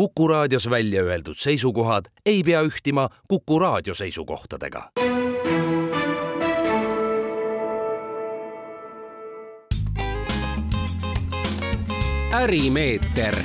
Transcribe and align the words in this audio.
Kuku 0.00 0.28
raadios 0.28 0.70
välja 0.70 1.02
öeldud 1.02 1.34
seisukohad 1.36 2.04
ei 2.26 2.42
pea 2.42 2.62
ühtima 2.62 3.08
Kuku 3.28 3.58
raadio 3.58 3.94
seisukohtadega. 3.94 4.90
ärimeeter 12.32 13.36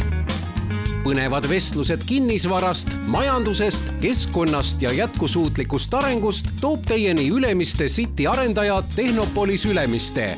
põnevad 1.04 1.49
vestlused 1.49 2.02
kinnisvarast, 2.07 2.90
majandusest, 3.08 3.92
keskkonnast 4.02 4.82
ja 4.82 4.94
jätkusuutlikust 4.94 5.94
arengust 5.94 6.48
toob 6.62 6.86
teieni 6.88 7.28
Ülemiste 7.30 7.86
City 7.86 8.28
arendaja 8.28 8.84
Tehnopolis 8.96 9.66
Ülemiste. 9.66 10.38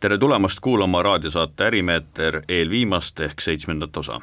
tere 0.00 0.18
tulemast 0.18 0.60
kuulama 0.60 1.02
raadiosaate 1.02 1.64
Ärimeeter 1.64 2.42
eelviimast 2.48 3.20
ehk 3.20 3.40
seitsmendat 3.40 3.96
osa. 3.96 4.20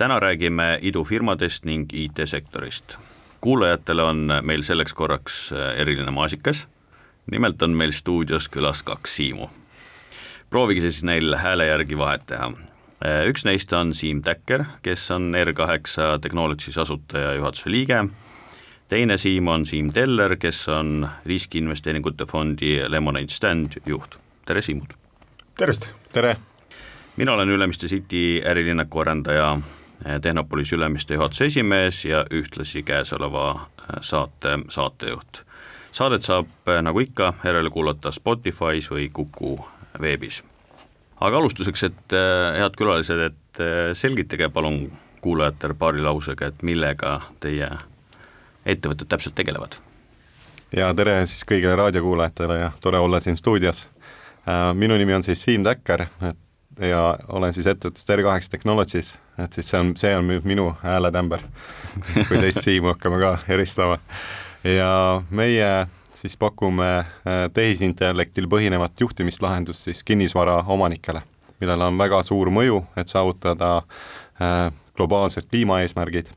Täna 0.00 0.16
räägime 0.20 0.78
idufirmadest 0.82 1.64
ning 1.64 1.84
IT-sektorist. 1.92 2.96
kuulajatele 3.40 4.02
on 4.02 4.32
meil 4.42 4.62
selleks 4.62 4.94
korraks 4.94 5.52
eriline 5.76 6.10
maasikas. 6.10 6.68
nimelt 7.30 7.62
on 7.62 7.70
meil 7.70 7.92
stuudios 7.92 8.48
külas 8.48 8.82
kaks 8.82 9.16
Siimu 9.16 9.48
proovige 10.50 10.80
siis 10.80 11.04
neil 11.04 11.36
hääle 11.36 11.66
järgi 11.66 11.98
vahet 11.98 12.26
teha 12.26 12.52
Äh, 13.00 13.24
üks 13.30 13.46
neist 13.48 13.72
on 13.72 13.94
Siim 13.96 14.18
Täkker, 14.20 14.66
kes 14.84 15.06
on 15.14 15.30
R8 15.32 16.18
Technologies 16.20 16.76
asutaja 16.78 17.30
ja 17.30 17.38
juhatuse 17.38 17.70
liige, 17.72 18.02
teine 18.92 19.16
Siim 19.16 19.48
on 19.48 19.64
Siim 19.64 19.88
Teller, 19.92 20.34
kes 20.36 20.66
on 20.68 21.08
riskiinvesteeringute 21.24 22.26
fondi 22.28 22.74
Lemonade 22.88 23.32
Stand 23.32 23.78
juht, 23.88 24.18
tere 24.44 24.60
Siimud! 24.60 24.92
tervist! 25.56 25.88
tere! 26.12 26.36
mina 27.16 27.32
olen 27.32 27.48
Ülemiste 27.48 27.88
City 27.88 28.42
ärilinnaku 28.44 29.00
arendaja, 29.00 29.48
äh, 29.56 29.79
Tehnopolis 30.22 30.72
Ülemiste 30.72 31.14
juhatuse 31.14 31.50
esimees 31.50 32.04
ja 32.04 32.24
ühtlasi 32.30 32.82
käesoleva 32.82 33.50
äh, 33.50 33.98
saate 34.00 34.58
saatejuht. 34.68 35.44
Saadet 35.92 36.22
saab 36.22 36.70
nagu 36.82 37.00
ikka 37.02 37.34
järele 37.44 37.70
kuulata 37.70 38.12
Spotify's 38.14 38.92
või 38.92 39.08
Kuku 39.12 39.56
veebis 40.00 40.42
aga 41.20 41.36
alustuseks, 41.36 41.84
et 41.90 42.16
äh, 42.16 42.58
head 42.60 42.76
külalised, 42.78 43.22
et 43.30 43.62
äh, 43.62 43.92
selgitage 43.96 44.48
palun 44.52 44.82
kuulajatele 45.20 45.76
paari 45.78 46.02
lausega, 46.04 46.48
et 46.48 46.62
millega 46.66 47.18
teie 47.44 47.68
ettevõtted 48.66 49.08
täpselt 49.10 49.36
tegelevad? 49.38 49.78
ja 50.76 50.92
tere 50.94 51.24
siis 51.26 51.42
kõigile 51.48 51.74
raadiokuulajatele 51.80 52.56
ja 52.60 52.68
tore 52.80 52.98
olla 53.02 53.18
siin 53.20 53.36
stuudios. 53.36 53.88
Äh, 54.48 54.70
minu 54.74 54.96
nimi 54.96 55.16
on 55.16 55.26
siis 55.26 55.42
Siim 55.42 55.66
Täkker 55.66 56.06
ja 56.80 57.18
olen 57.28 57.54
siis 57.54 57.66
ettevõttest 57.70 58.10
R8 58.10 58.50
Technologies, 58.50 59.14
et 59.38 59.52
siis 59.52 59.70
see 59.70 59.80
on, 59.80 59.92
see 60.00 60.12
on 60.16 60.30
minu 60.44 60.70
hääletämber, 60.82 61.44
kui 62.28 62.38
teist 62.38 62.62
Siimu 62.64 62.94
hakkame 62.94 63.20
ka 63.20 63.36
eristama. 63.48 63.98
ja 64.64 65.22
meie 65.30 65.86
siis 66.14 66.36
pakume 66.36 66.88
äh, 66.98 67.06
tehisintellektil 67.52 68.48
põhinevat 68.48 69.00
juhtimislahendust 69.00 69.88
siis 69.88 70.04
kinnisvara 70.04 70.64
omanikele, 70.66 71.22
millel 71.60 71.86
on 71.88 71.98
väga 71.98 72.22
suur 72.22 72.50
mõju, 72.52 72.84
et 72.96 73.08
saavutada 73.08 73.76
äh, 74.40 74.68
globaalsed 74.96 75.48
kliimaeesmärgid 75.50 76.32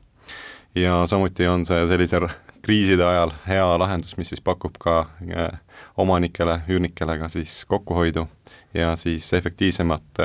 ja 0.74 1.04
samuti 1.06 1.46
on 1.46 1.64
see 1.64 1.86
sellise 1.88 2.20
kriiside 2.64 3.04
ajal 3.04 3.32
hea 3.48 3.66
lahendus, 3.78 4.16
mis 4.16 4.32
siis 4.32 4.40
pakub 4.40 4.78
ka 4.80 5.04
äh, 5.28 5.60
omanikele, 5.96 6.62
üürnikele 6.68 7.18
ka 7.20 7.28
siis 7.28 7.64
kokkuhoidu 7.68 8.26
ja 8.74 8.96
siis 8.96 9.32
efektiivsemat 9.32 10.22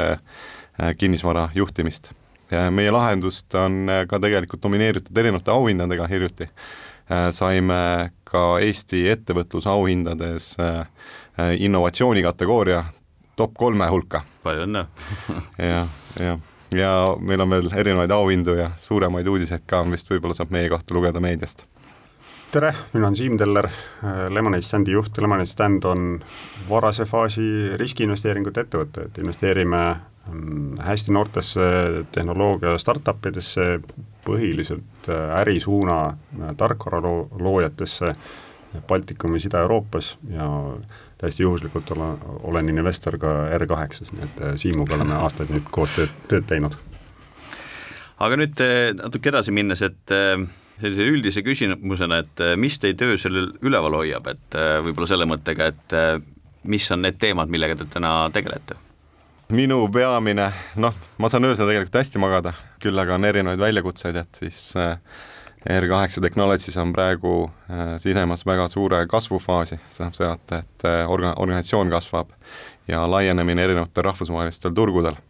kinnisvara 0.97 1.49
juhtimist. 1.55 2.11
meie 2.71 2.91
lahendust 2.91 3.55
on 3.55 3.89
ka 4.09 4.19
tegelikult 4.19 4.63
nomineeritud 4.63 5.17
erinevate 5.17 5.51
auhindadega 5.51 6.07
hiljuti 6.07 6.47
Äh, 7.11 7.31
saime 7.33 8.11
ka 8.29 8.59
Eesti 8.61 9.07
ettevõtlusauhindades 9.09 10.51
äh, 10.61 10.83
äh, 11.41 11.55
innovatsiooni 11.57 12.21
kategooria 12.21 12.83
top 13.35 13.55
kolme 13.57 13.87
hulka. 13.89 14.21
palju 14.43 14.67
õnne 14.67 14.83
ja, 15.71 15.87
ja, 16.21 16.35
ja 16.77 16.91
meil 17.17 17.41
on 17.41 17.49
veel 17.49 17.71
erinevaid 17.73 18.13
auhindu 18.13 18.53
ja 18.59 18.69
suuremaid 18.77 19.27
uudiseid 19.27 19.65
ka, 19.65 19.81
vist 19.89 20.11
võib-olla 20.13 20.37
saab 20.37 20.53
meie 20.53 20.69
kohta 20.69 20.93
lugeda 20.93 21.23
meediast 21.23 21.65
tere, 22.51 22.73
mina 22.93 23.07
olen 23.07 23.15
Siim 23.15 23.37
Teller, 23.37 23.67
Lemonade 24.29 24.61
Standi 24.61 24.91
juht, 24.91 25.17
Lemonade 25.17 25.45
Stand 25.45 25.83
on 25.83 26.19
varase 26.69 27.05
faasi 27.05 27.43
riskiinvesteeringute 27.77 28.63
ettevõte, 28.65 29.05
et 29.05 29.17
investeerime 29.21 29.81
mm, 30.31 30.79
hästi 30.85 31.13
noortesse 31.13 31.67
tehnoloogia 32.15 32.77
startup 32.81 33.25
idesse, 33.29 33.67
põhiliselt 34.25 35.09
äh, 35.09 35.35
ärisuuna 35.41 35.97
äh, 36.09 36.53
tarkvara 36.57 37.01
loo-, 37.05 37.27
loojatesse 37.39 38.13
Baltikumis, 38.87 39.45
Ida-Euroopas 39.49 40.11
ja 40.29 40.47
täiesti 41.17 41.43
juhuslikult 41.43 41.91
olen, 41.91 42.17
olen 42.49 42.69
investor 42.69 43.17
ka 43.21 43.33
R8-s, 43.57 44.13
nii 44.13 44.25
et 44.25 44.41
äh, 44.41 44.55
Siimuga 44.61 44.97
oleme 44.97 45.17
aastaid 45.25 45.53
nüüd 45.53 45.69
koos 45.71 45.93
tööd, 45.97 46.15
tööd 46.31 46.49
teinud. 46.49 46.77
aga 48.19 48.41
nüüd 48.41 48.65
natuke 48.99 49.29
edasi 49.31 49.53
minnes, 49.55 49.85
et 49.85 50.17
sellise 50.81 51.07
üldise 51.09 51.43
küsimusena, 51.45 52.23
et 52.23 52.43
mis 52.57 52.77
teie 52.79 52.97
töö 52.97 53.17
sellel 53.19 53.51
üleval 53.65 53.99
hoiab, 54.01 54.29
et 54.31 54.59
võib-olla 54.85 55.09
selle 55.09 55.27
mõttega, 55.29 55.71
et 55.73 55.97
mis 56.69 56.91
on 56.91 57.03
need 57.03 57.19
teemad, 57.19 57.51
millega 57.51 57.77
te 57.79 57.87
täna 57.89 58.13
tegelete? 58.33 58.77
minu 59.49 59.87
peamine, 59.89 60.51
noh, 60.77 60.95
ma 61.17 61.29
saan 61.29 61.47
öösel 61.49 61.69
tegelikult 61.69 61.97
hästi 61.97 62.21
magada, 62.21 62.53
küll 62.81 63.01
aga 63.01 63.15
on 63.17 63.25
erinevaid 63.25 63.61
väljakutseid, 63.61 64.19
et 64.21 64.41
siis 64.43 64.59
äh, 64.77 64.99
R8 65.65 66.21
Technologies 66.21 66.77
on 66.77 66.93
praegu 66.93 67.33
äh, 67.47 67.95
sisemas 68.03 68.45
väga 68.45 68.69
suure 68.69 69.01
kasvufaasi, 69.09 69.79
see 69.89 70.03
tähendab 70.03 70.19
seda, 70.19 70.59
et 70.61 70.85
äh, 70.85 71.01
orga-, 71.09 71.33
organisatsioon 71.41 71.89
kasvab 71.93 72.35
ja 72.87 73.01
laienemine 73.09 73.65
erinevatel 73.65 74.05
rahvusvahelistel 74.11 74.75
turgudel 74.77 75.17
äh,. 75.17 75.28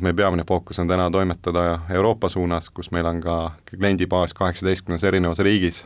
Meie 0.00 0.14
peamine 0.16 0.44
fookus 0.48 0.78
on 0.78 0.88
täna 0.88 1.10
toimetada 1.10 1.78
Euroopa 1.90 2.28
suunas, 2.28 2.70
kus 2.70 2.90
meil 2.90 3.06
on 3.06 3.20
ka 3.20 3.36
kliendibaas 3.70 4.34
kaheksateistkümnes 4.34 5.04
erinevas 5.04 5.38
riigis 5.38 5.84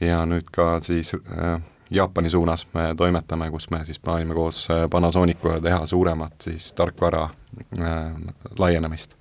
ja 0.00 0.24
nüüd 0.26 0.48
ka 0.52 0.80
siis 0.84 1.14
äh, 1.14 1.60
Jaapani 1.90 2.30
suunas 2.30 2.66
me 2.74 2.94
toimetame, 2.96 3.50
kus 3.50 3.70
me 3.70 3.84
siis 3.84 3.98
plaanime 3.98 4.34
koos 4.34 4.68
äh, 4.70 4.88
Panasonicuga 4.90 5.60
teha 5.60 5.86
suuremat 5.86 6.40
siis 6.40 6.72
tarkvara 6.72 7.28
äh, 7.80 7.94
laienemist 8.58 9.14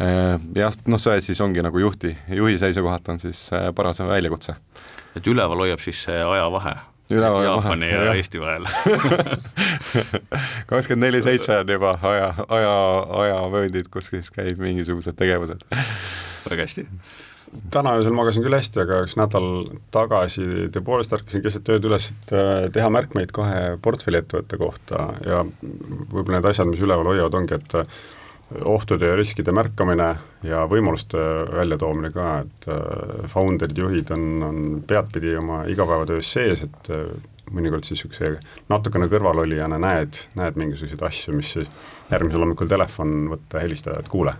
äh,. 0.00 0.40
jah, 0.54 0.74
noh, 0.86 1.00
see 1.00 1.20
siis 1.20 1.40
ongi 1.40 1.62
nagu 1.62 1.78
juhti, 1.78 2.16
juhi 2.28 2.58
seisukohalt 2.58 3.08
on 3.08 3.20
siis 3.20 3.48
äh, 3.52 3.72
paras 3.74 4.00
väljakutse. 4.00 4.54
et 5.16 5.26
üleval 5.26 5.64
hoiab 5.64 5.80
siis 5.80 6.04
see 6.04 6.22
ajavahe? 6.22 6.76
Üleval 7.10 7.44
Jaapani 7.44 7.90
ja, 7.90 8.02
ja 8.08 8.14
Eesti 8.18 8.40
vahel. 8.40 8.66
kakskümmend 10.70 11.06
neli 11.06 11.22
seitse 11.22 11.60
on 11.60 11.70
juba 11.70 11.94
aja, 12.02 12.32
aja, 12.48 12.74
ajavööndid, 13.22 13.90
kus 13.92 14.10
siis 14.12 14.32
käib 14.34 14.60
mingisugused 14.62 15.16
tegevused. 15.18 15.62
väga 16.50 16.66
hästi. 16.66 16.86
Täna 17.70 17.94
öösel 17.96 18.12
magasin 18.12 18.42
küll 18.42 18.56
hästi, 18.58 18.82
aga 18.82 19.04
üks 19.06 19.14
nädal 19.16 19.46
tagasi 19.94 20.66
tõepoolest 20.74 21.14
ärkasin 21.14 21.44
keset 21.44 21.68
ööd 21.72 21.86
üles, 21.88 22.10
et 22.10 22.34
äh, 22.34 22.66
teha 22.74 22.90
märkmeid 22.92 23.30
kahe 23.34 23.76
portfelliettevõtte 23.82 24.58
kohta 24.60 25.06
ja 25.24 25.44
võib-olla 25.62 26.40
need 26.40 26.50
asjad, 26.50 26.68
mis 26.72 26.82
üleval 26.82 27.12
hoiavad, 27.12 27.38
ongi, 27.38 27.60
et 27.60 27.78
äh, 27.78 28.00
ohtude 28.64 29.10
ja 29.10 29.16
riskide 29.18 29.52
märkamine 29.54 30.08
ja 30.46 30.64
võimaluste 30.70 31.20
väljatoomine 31.50 32.12
ka, 32.14 32.26
et 32.44 32.68
äh, 32.70 33.30
founder'id, 33.32 33.78
juhid 33.78 34.12
on, 34.14 34.26
on 34.46 34.60
peadpidi 34.86 35.36
oma 35.36 35.64
igapäevatöös 35.70 36.32
sees, 36.38 36.62
et 36.66 36.92
mõnikord 37.54 37.86
siis 37.86 38.02
niisuguse 38.02 38.32
natukene 38.70 39.08
kõrvalolijana 39.10 39.78
näed, 39.82 40.18
näed 40.38 40.58
mingisuguseid 40.58 41.02
asju, 41.06 41.34
mis 41.36 41.52
siis 41.56 41.70
järgmisel 42.10 42.42
hommikul 42.42 42.70
telefon 42.70 43.30
võtta, 43.30 43.62
helistada, 43.62 44.02
et 44.02 44.10
kuule 44.10 44.34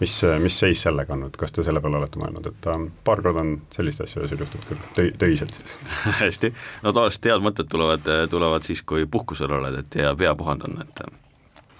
mis, 0.00 0.14
mis 0.42 0.58
seis 0.60 0.82
sellega 0.86 1.14
on, 1.14 1.26
et 1.28 1.36
kas 1.38 1.52
te 1.54 1.64
selle 1.66 1.82
peale 1.82 1.98
olete 1.98 2.20
mõelnud, 2.20 2.50
et 2.50 2.68
um, 2.72 2.88
paar 3.04 3.22
korda 3.24 3.42
on 3.42 3.54
selliseid 3.74 4.06
asju 4.06 4.24
öösel 4.24 4.44
juhtunud 4.44 4.68
küll, 4.68 4.84
töi-, 4.98 5.14
töiselt 5.18 5.62
hästi, 6.22 6.52
no 6.84 6.94
tavaliselt 6.94 7.30
head 7.32 7.46
mõtted 7.46 7.70
tulevad, 7.70 8.12
tulevad 8.30 8.66
siis, 8.66 8.84
kui 8.86 9.08
puhkusel 9.10 9.58
oled, 9.58 9.80
et 9.82 9.98
hea 10.02 10.12
pea 10.18 10.34
puhanud 10.38 10.68
on, 10.70 10.84
et 10.84 11.02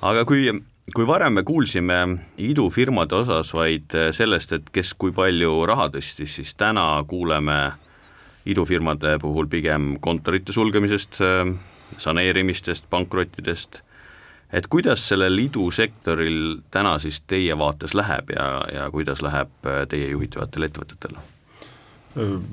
aga 0.02 0.24
kui, 0.28 0.50
kui 0.94 1.06
varem 1.06 1.38
me 1.38 1.42
kuulsime 1.46 1.98
idufirmade 2.38 3.14
osas 3.22 3.52
vaid 3.54 3.94
sellest, 4.12 4.52
et 4.52 4.70
kes 4.72 4.94
kui 4.94 5.12
palju 5.12 5.64
raha 5.66 5.88
tõstis, 5.94 6.38
siis 6.38 6.54
täna 6.54 6.90
kuuleme 7.08 7.58
idufirmade 8.48 9.18
puhul 9.20 9.48
pigem 9.50 9.96
kontorite 10.00 10.54
sulgemisest, 10.56 11.20
saneerimistest, 11.98 12.88
pankrottidest 12.90 13.82
et 14.52 14.66
kuidas 14.66 15.08
sellel 15.08 15.38
idusektoril 15.38 16.60
täna 16.70 16.96
siis 17.02 17.20
teie 17.26 17.56
vaates 17.58 17.94
läheb 17.94 18.32
ja, 18.36 18.46
ja 18.72 18.90
kuidas 18.90 19.22
läheb 19.24 19.66
äh, 19.66 19.82
teie 19.88 20.10
juhitavatel 20.14 20.68
ettevõtetel? 20.68 21.18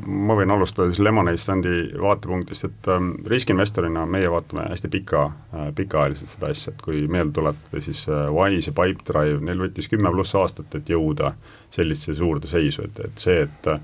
Ma 0.05 0.35
võin 0.37 0.51
alustada 0.51 0.89
siis 0.89 1.01
Lemonade 1.03 1.39
standi 1.41 1.73
vaatepunktist, 2.01 2.67
et 2.67 2.89
ähm, 2.91 3.11
riskiinvestorina 3.29 4.05
meie 4.09 4.29
vaatame 4.31 4.67
hästi 4.69 4.89
pika 4.93 5.25
äh,, 5.25 5.69
pikaajaliselt 5.75 6.33
seda 6.35 6.49
asja, 6.53 6.73
et 6.73 6.81
kui 6.85 7.05
meelde 7.11 7.33
tuletada, 7.39 7.81
siis 7.83 8.05
äh, 8.09 8.27
Wise 8.33 8.71
ja 8.71 8.75
Pipedrive, 8.77 9.39
neil 9.45 9.63
võttis 9.65 9.89
kümme 9.91 10.11
pluss 10.13 10.35
aastat, 10.37 10.75
et 10.77 10.89
jõuda 10.91 11.33
sellisesse 11.73 12.17
suurde 12.19 12.49
seisu, 12.51 12.85
et, 12.89 12.99
et 13.07 13.25
see, 13.25 13.45
et 13.47 13.71
äh, 13.71 13.79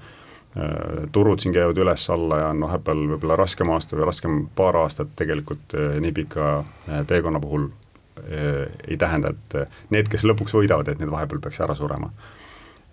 turud 1.16 1.42
siin 1.42 1.56
käivad 1.56 1.80
üles-alla 1.80 2.42
ja 2.44 2.52
on 2.52 2.66
vahepeal 2.66 3.06
võib-olla 3.14 3.40
raskem 3.40 3.72
aasta 3.72 3.96
või 3.96 4.10
raskem 4.10 4.38
paar 4.56 4.82
aastat 4.84 5.16
tegelikult 5.16 5.72
nii 6.04 6.12
pika 6.12 6.50
teekonna 7.08 7.40
puhul 7.40 7.70
ei 8.28 8.98
tähenda, 9.00 9.32
et 9.32 9.56
need, 9.96 10.10
kes 10.12 10.28
lõpuks 10.28 10.52
võidavad, 10.58 10.92
et 10.92 11.00
need 11.00 11.10
vahepeal 11.10 11.40
peaks 11.42 11.62
ära 11.64 11.74
surema. 11.80 12.12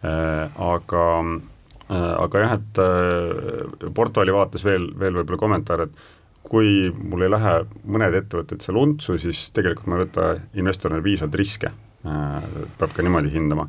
Aga 0.07 1.03
aga 1.97 2.45
jah, 2.45 2.57
et 2.59 2.81
äh, 2.85 3.91
portfelli 3.95 4.35
vaates 4.35 4.65
veel, 4.65 4.91
veel 4.99 5.21
võib-olla 5.21 5.41
kommentaar, 5.41 5.87
et 5.87 6.03
kui 6.49 6.89
mul 6.97 7.27
ei 7.27 7.33
lähe 7.33 7.55
mõned 7.85 8.15
ettevõtted 8.23 8.65
seal 8.65 8.81
untsu, 8.81 9.19
siis 9.21 9.49
tegelikult 9.57 9.89
ma 9.89 9.99
ei 9.99 10.07
võta 10.07 10.29
investorina 10.57 11.05
piisavalt 11.05 11.41
riske 11.41 11.73
äh,, 11.73 12.53
peab 12.81 12.95
ka 12.97 13.05
niimoodi 13.05 13.33
hindama 13.35 13.69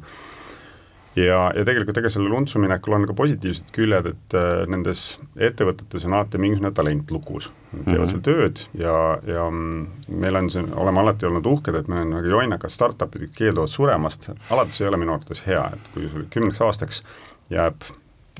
ja, 1.17 1.39
ja 1.55 1.63
tegelikult 1.67 1.97
ega 2.01 2.11
sellel 2.11 2.35
untsu 2.39 2.61
minekul 2.61 2.95
on 2.95 3.05
ka 3.09 3.15
positiivsed 3.17 3.71
küljed, 3.75 4.09
et 4.13 4.35
äh, 4.37 4.63
nendes 4.69 5.03
ettevõtetes 5.35 6.05
on 6.07 6.17
alati 6.17 6.41
mingisugune 6.41 6.71
talent 6.75 7.11
lukus. 7.13 7.49
Nad 7.71 7.85
teevad 7.85 7.99
mm 7.99 8.05
-hmm. 8.05 8.11
seal 8.11 8.23
tööd 8.25 8.61
ja, 8.73 8.95
ja 9.27 9.47
mm, 9.49 9.87
meil 10.21 10.35
on 10.35 10.49
siin, 10.49 10.69
oleme 10.73 11.03
alati 11.03 11.25
olnud 11.29 11.45
uhked, 11.45 11.75
et 11.75 11.87
meil 11.87 12.05
on 12.05 12.13
nagu 12.17 12.35
jonnakad 12.35 12.73
startup'id, 12.73 13.29
keelduvad 13.35 13.69
suremast, 13.69 14.29
alati 14.49 14.77
see 14.77 14.85
ei 14.85 14.89
ole 14.89 14.97
minu 14.97 15.13
arvates 15.13 15.45
hea, 15.47 15.65
et 15.73 15.91
kui 15.93 16.09
sul 16.09 16.29
kümneks 16.29 16.61
aastaks 16.61 17.03
jääb 17.49 17.81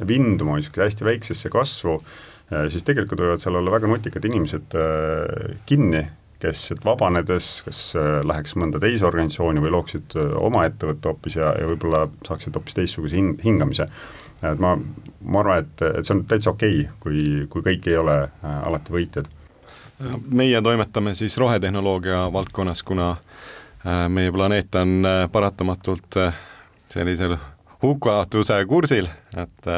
vinduma 0.08 0.58
niisugune 0.58 0.88
hästi 0.88 1.06
väiksesse 1.08 1.52
kasvu, 1.54 1.98
äh, 2.54 2.68
siis 2.72 2.86
tegelikult 2.88 3.22
võivad 3.24 3.44
seal 3.44 3.60
olla 3.60 3.74
väga 3.74 3.90
nutikad 3.92 4.26
inimesed 4.30 4.78
äh, 4.78 5.60
kinni 5.70 6.06
kes 6.40 6.70
vabanedes 6.86 7.50
kas 7.66 7.82
äh, 8.00 8.22
läheks 8.28 8.56
mõnda 8.60 8.80
teise 8.80 9.08
organisatsiooni 9.10 9.64
või 9.64 9.74
looksid 9.76 10.16
oma 10.40 10.64
ettevõtte 10.70 11.12
hoopis 11.12 11.36
ja, 11.40 11.52
ja 11.60 11.68
võib-olla 11.68 12.06
saaksid 12.28 12.56
hoopis 12.56 12.80
teistsuguse 12.80 13.20
hin-, 13.20 13.36
hingamise. 13.44 13.90
et 14.40 14.64
ma, 14.64 14.78
ma 15.22 15.44
arvan, 15.44 15.66
et, 15.66 15.84
et 16.00 16.08
see 16.08 16.16
on 16.16 16.24
täitsa 16.30 16.56
okei 16.56 16.86
okay,, 16.86 16.96
kui, 17.04 17.26
kui 17.52 17.66
kõik 17.66 17.92
ei 17.92 18.00
ole 18.00 18.18
alati 18.42 18.96
võitjad. 18.96 19.28
meie 20.32 20.62
toimetame 20.64 21.16
siis 21.16 21.36
rohetehnoloogia 21.38 22.30
valdkonnas, 22.32 22.84
kuna 22.88 23.18
meie 24.08 24.32
planeet 24.32 24.76
on 24.76 25.04
paratamatult 25.32 26.16
sellisel 26.90 27.36
hukatuse 27.84 28.66
kursil, 28.70 29.08
et 29.38 29.72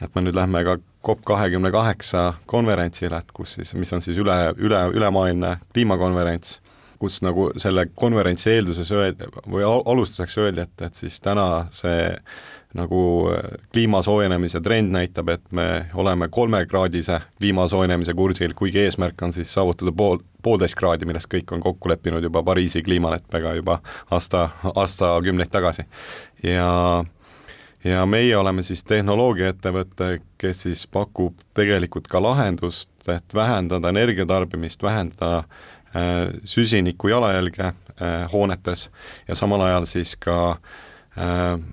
et 0.00 0.14
me 0.14 0.22
nüüd 0.22 0.36
lähme 0.36 0.62
ka 0.64 0.76
COP 1.04 1.24
kahekümne 1.26 1.70
kaheksa 1.70 2.34
konverentsile, 2.46 3.18
et 3.20 3.32
kus 3.36 3.58
siis, 3.58 3.74
mis 3.76 3.92
on 3.92 4.00
siis 4.00 4.18
üle, 4.18 4.36
üle, 4.56 4.80
ülemaailmne 4.96 5.56
kliimakonverents, 5.74 6.60
kus 6.98 7.20
nagu 7.26 7.50
selle 7.60 7.86
konverentsi 7.94 8.54
eelduses 8.54 8.92
öeldi 8.94 9.28
või 9.50 9.66
alustuseks 9.66 10.38
öeldi, 10.40 10.64
et, 10.64 10.86
et 10.86 11.02
siis 11.02 11.20
täna 11.20 11.66
see 11.76 12.14
nagu 12.74 13.30
kliima 13.72 14.02
soojenemise 14.02 14.60
trend 14.60 14.92
näitab, 14.92 15.28
et 15.28 15.52
me 15.52 15.86
oleme 15.94 16.28
kolmekraadise 16.28 17.20
kliima 17.38 17.68
soojenemise 17.68 18.14
kursil, 18.14 18.54
kuigi 18.56 18.80
eesmärk 18.82 19.22
on 19.22 19.32
siis 19.32 19.52
saavutada 19.54 19.92
pool, 19.92 20.18
poolteist 20.42 20.74
kraadi, 20.78 21.06
millest 21.06 21.30
kõik 21.30 21.52
on 21.54 21.62
kokku 21.62 21.88
leppinud 21.88 22.22
juba 22.26 22.42
Pariisi 22.42 22.82
kliimaleppega 22.82 23.54
juba 23.54 23.78
aasta, 24.10 24.48
aastakümneid 24.74 25.52
tagasi. 25.54 25.86
ja 26.42 27.04
ja 27.84 28.06
meie 28.06 28.36
oleme 28.36 28.62
siis 28.62 28.84
tehnoloogiaettevõte, 28.84 30.18
kes 30.38 30.62
siis 30.66 30.86
pakub 30.86 31.36
tegelikult 31.54 32.08
ka 32.08 32.22
lahendust, 32.22 32.90
et 33.08 33.34
vähendada 33.34 33.92
energiatarbimist, 33.92 34.82
vähendada 34.82 35.36
äh, 35.38 36.32
süsiniku 36.44 37.08
jalajälge 37.08 37.62
äh, 37.62 38.32
hoonetes 38.32 38.90
ja 39.28 39.34
samal 39.34 39.60
ajal 39.60 39.86
siis 39.86 40.16
ka 40.16 40.38
äh, 40.50 40.58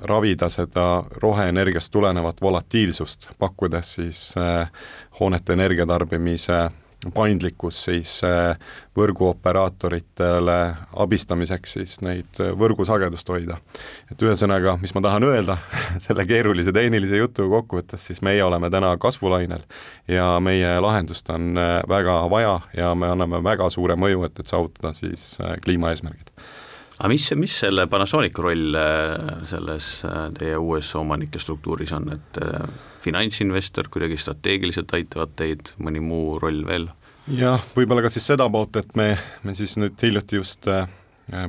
ravida 0.06 0.50
seda 0.54 1.04
roheenergiast 1.24 1.92
tulenevat 1.92 2.42
volatiilsust, 2.42 3.30
pakkudes 3.42 3.94
siis 3.98 4.20
äh, 4.38 4.70
hoonete 5.20 5.54
energiatarbimise 5.54 6.60
paindlikkus 7.14 7.84
siis 7.84 8.22
äh, 8.24 8.58
võrguoperaatoritele 8.98 10.58
abistamiseks 11.02 11.74
siis 11.78 11.98
neid 12.06 12.40
äh, 12.40 12.52
võrgusagedust 12.58 13.30
hoida. 13.30 13.58
et 14.12 14.22
ühesõnaga, 14.22 14.78
mis 14.82 14.94
ma 14.94 15.02
tahan 15.02 15.26
öelda 15.26 15.58
selle 16.06 16.26
keerulise 16.30 16.74
tehnilise 16.74 17.18
jutu 17.18 17.50
kokkuvõttes, 17.50 18.06
siis 18.06 18.22
meie 18.22 18.44
oleme 18.44 18.70
täna 18.70 18.94
kasvulainel 19.02 19.66
ja 20.08 20.36
meie 20.40 20.78
lahendust 20.80 21.30
on 21.34 21.58
äh, 21.58 21.80
väga 21.90 22.22
vaja 22.30 22.60
ja 22.78 22.94
me 22.96 23.10
anname 23.10 23.42
väga 23.44 23.70
suure 23.74 23.98
mõju, 23.98 24.28
et, 24.30 24.40
et 24.40 24.54
saavutada 24.54 24.94
siis 24.98 25.34
kliimaeesmärgid 25.66 26.30
aga 27.02 27.10
mis, 27.10 27.26
mis 27.40 27.58
selle 27.64 27.88
Panasonicu 27.90 28.44
roll 28.46 28.78
selles 29.50 29.90
teie 30.38 30.58
uues 30.62 30.92
omanike 31.00 31.42
struktuuris 31.42 31.92
on, 31.98 32.12
et 32.14 32.42
finantsinvestor, 33.02 33.90
kuidagi 33.90 34.20
strateegiliselt 34.22 34.94
aitavad 34.94 35.34
teid, 35.40 35.74
mõni 35.82 36.04
muu 36.06 36.38
roll 36.42 36.62
veel? 36.68 36.92
jah, 37.32 37.62
võib-olla 37.76 38.06
ka 38.06 38.12
siis 38.14 38.28
seda 38.32 38.48
poolt, 38.54 38.78
et 38.82 38.96
me, 38.98 39.16
me 39.44 39.56
siis 39.58 39.76
nüüd 39.82 39.98
hiljuti 40.02 40.40
just 40.40 40.68
äh, 40.70 40.86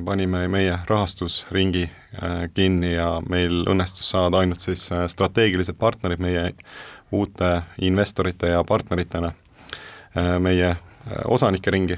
panime 0.05 0.45
meie 0.51 0.77
rahastusringi 0.89 1.85
äh, 1.85 2.47
kinni 2.53 2.93
ja 2.95 3.17
meil 3.29 3.63
õnnestus 3.69 4.09
saada 4.13 4.41
ainult 4.41 4.63
siis 4.63 4.85
äh, 4.93 5.05
strateegilised 5.11 5.77
partnerid 5.79 6.21
meie 6.23 6.51
uute 7.13 7.61
investorite 7.81 8.53
ja 8.53 8.63
partneritena 8.63 9.33
äh, 10.17 10.39
meie 10.39 10.69
äh, 10.69 10.77
osanike 11.25 11.71
ringi 11.71 11.97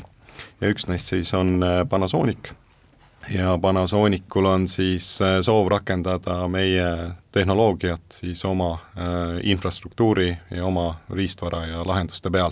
ja 0.62 0.72
üks 0.72 0.88
neist 0.92 1.12
siis 1.12 1.34
on 1.34 1.60
äh, 1.64 1.84
Panasonic 1.90 2.52
ja 3.30 3.58
Panasonicul 3.62 4.46
on 4.46 4.68
siis 4.68 5.22
äh, 5.22 5.40
soov 5.42 5.68
rakendada 5.68 6.48
meie 6.48 6.88
tehnoloogiat 7.32 8.02
siis 8.14 8.46
oma 8.46 8.74
äh, 8.74 9.40
infrastruktuuri 9.44 10.38
ja 10.52 10.66
oma 10.66 10.96
riistvara 11.10 11.66
ja 11.66 11.88
lahenduste 11.88 12.32
peal. 12.32 12.52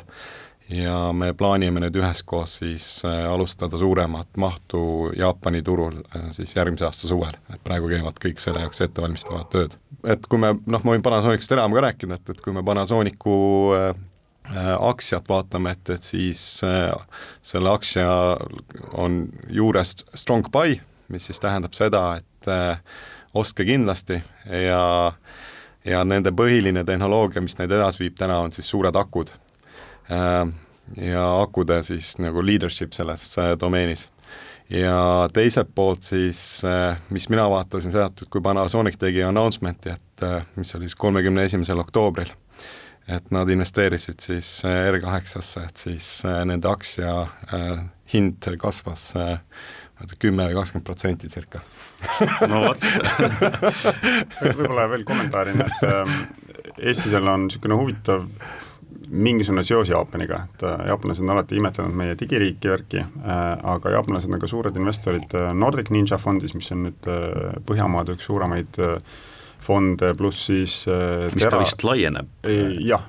ja 0.70 1.12
me 1.14 1.34
plaanime 1.34 1.82
nüüd 1.84 1.98
üheskoos 2.00 2.56
siis 2.62 2.86
äh, 3.06 3.26
alustada 3.32 3.78
suuremat 3.78 4.38
mahtu 4.38 5.12
Jaapani 5.18 5.62
turul 5.62 6.00
siis 6.32 6.56
järgmise 6.56 6.86
aasta 6.86 7.08
suvel, 7.08 7.36
et 7.54 7.64
praegu 7.64 7.92
käivad 7.92 8.18
kõik 8.24 8.40
selle 8.40 8.64
jaoks 8.64 8.82
ettevalmistavad 8.82 9.52
tööd. 9.52 9.78
et 10.04 10.28
kui 10.28 10.40
me, 10.40 10.56
noh, 10.66 10.84
ma 10.84 10.96
võin 10.96 11.04
Panasonicust 11.04 11.52
enam 11.52 11.76
ka 11.76 11.86
rääkida, 11.90 12.16
et, 12.16 12.30
et 12.30 12.42
kui 12.42 12.54
me 12.54 12.64
Panasonicu 12.64 13.36
aktsiat 14.80 15.30
vaatame, 15.30 15.72
et, 15.72 15.90
et 15.90 16.04
siis 16.04 16.42
äh, 16.68 16.92
selle 17.42 17.72
aktsia 17.72 18.10
on 18.92 19.28
juures 19.50 19.96
strong 20.16 20.48
buy, 20.52 20.78
mis 21.08 21.30
siis 21.30 21.40
tähendab 21.40 21.74
seda, 21.78 22.04
et 22.20 22.50
äh, 22.52 22.82
ostke 23.34 23.66
kindlasti 23.66 24.20
ja, 24.68 25.14
ja 25.86 26.04
nende 26.04 26.34
põhiline 26.36 26.84
tehnoloogia, 26.86 27.42
mis 27.42 27.58
neid 27.60 27.72
edasi 27.72 28.06
viib 28.06 28.18
täna, 28.20 28.42
on 28.44 28.52
siis 28.56 28.70
suured 28.70 28.96
akud 28.96 29.34
äh,. 30.12 30.44
ja 31.00 31.24
akude 31.42 31.80
siis 31.84 32.18
nagu 32.20 32.44
leadership 32.46 32.94
selles 32.94 33.38
äh, 33.40 33.54
domeenis. 33.60 34.10
ja 34.70 35.30
teiselt 35.34 35.72
poolt 35.76 36.04
siis 36.04 36.62
äh,, 36.68 37.00
mis 37.10 37.30
mina 37.30 37.50
vaatasin 37.50 37.92
seda, 37.92 38.12
et 38.12 38.30
kui 38.30 38.42
Panasonic 38.42 39.00
tegi 39.00 39.24
announcement'i, 39.24 39.96
et 39.96 40.24
äh, 40.24 40.46
mis 40.56 40.76
oli 40.76 40.90
siis 40.90 41.00
kolmekümne 41.00 41.48
esimesel 41.48 41.80
oktoobril 41.80 42.36
et 43.08 43.32
nad 43.36 43.50
investeerisid 43.50 44.24
siis 44.24 44.50
äh, 44.66 44.88
R8-sse, 44.94 45.66
et 45.68 45.84
siis 45.86 46.10
äh, 46.28 46.42
nende 46.48 46.70
aktsia 46.72 47.14
äh, 47.52 47.86
hind 48.14 48.48
kasvas 48.62 49.12
kümme 50.20 50.48
või 50.50 50.58
kakskümmend 50.58 50.86
protsenti 50.88 51.30
circa. 51.32 51.62
no 52.52 52.66
vot 52.68 52.84
võib-olla 54.58 54.90
veel 54.92 55.06
kommentaarina, 55.08 55.68
et 55.70 56.84
Eestis 56.84 57.14
jälle 57.14 57.32
on 57.32 57.48
niisugune 57.48 57.78
huvitav 57.80 58.26
mingisugune 59.14 59.64
seos 59.68 59.92
Jaapaniga, 59.92 60.42
et 60.48 60.64
jaapanlased 60.90 61.24
on 61.24 61.36
alati 61.36 61.60
imetlenud 61.60 61.96
meie 61.96 62.16
digiriiki 62.20 62.72
värki 62.72 63.04
aga 63.24 63.94
jaapanlased 63.94 64.32
on 64.32 64.42
ka 64.42 64.50
suured 64.50 64.80
investorid 64.80 65.36
Nordic 65.56 65.92
Ninja 65.94 66.18
fondis, 66.20 66.56
mis 66.58 66.72
on 66.74 66.88
nüüd 66.88 67.10
Põhjamaade 67.68 68.18
üks 68.18 68.28
suuremaid 68.28 68.80
äh, 68.82 68.98
fonde, 69.64 70.14
pluss 70.18 70.48
siis 70.50 70.82
äh, 70.92 71.28
mis 71.34 71.44
tera... 71.44 71.58
ka 71.58 71.62
vist 71.64 71.86
laieneb. 71.88 72.30
jah, 72.84 73.06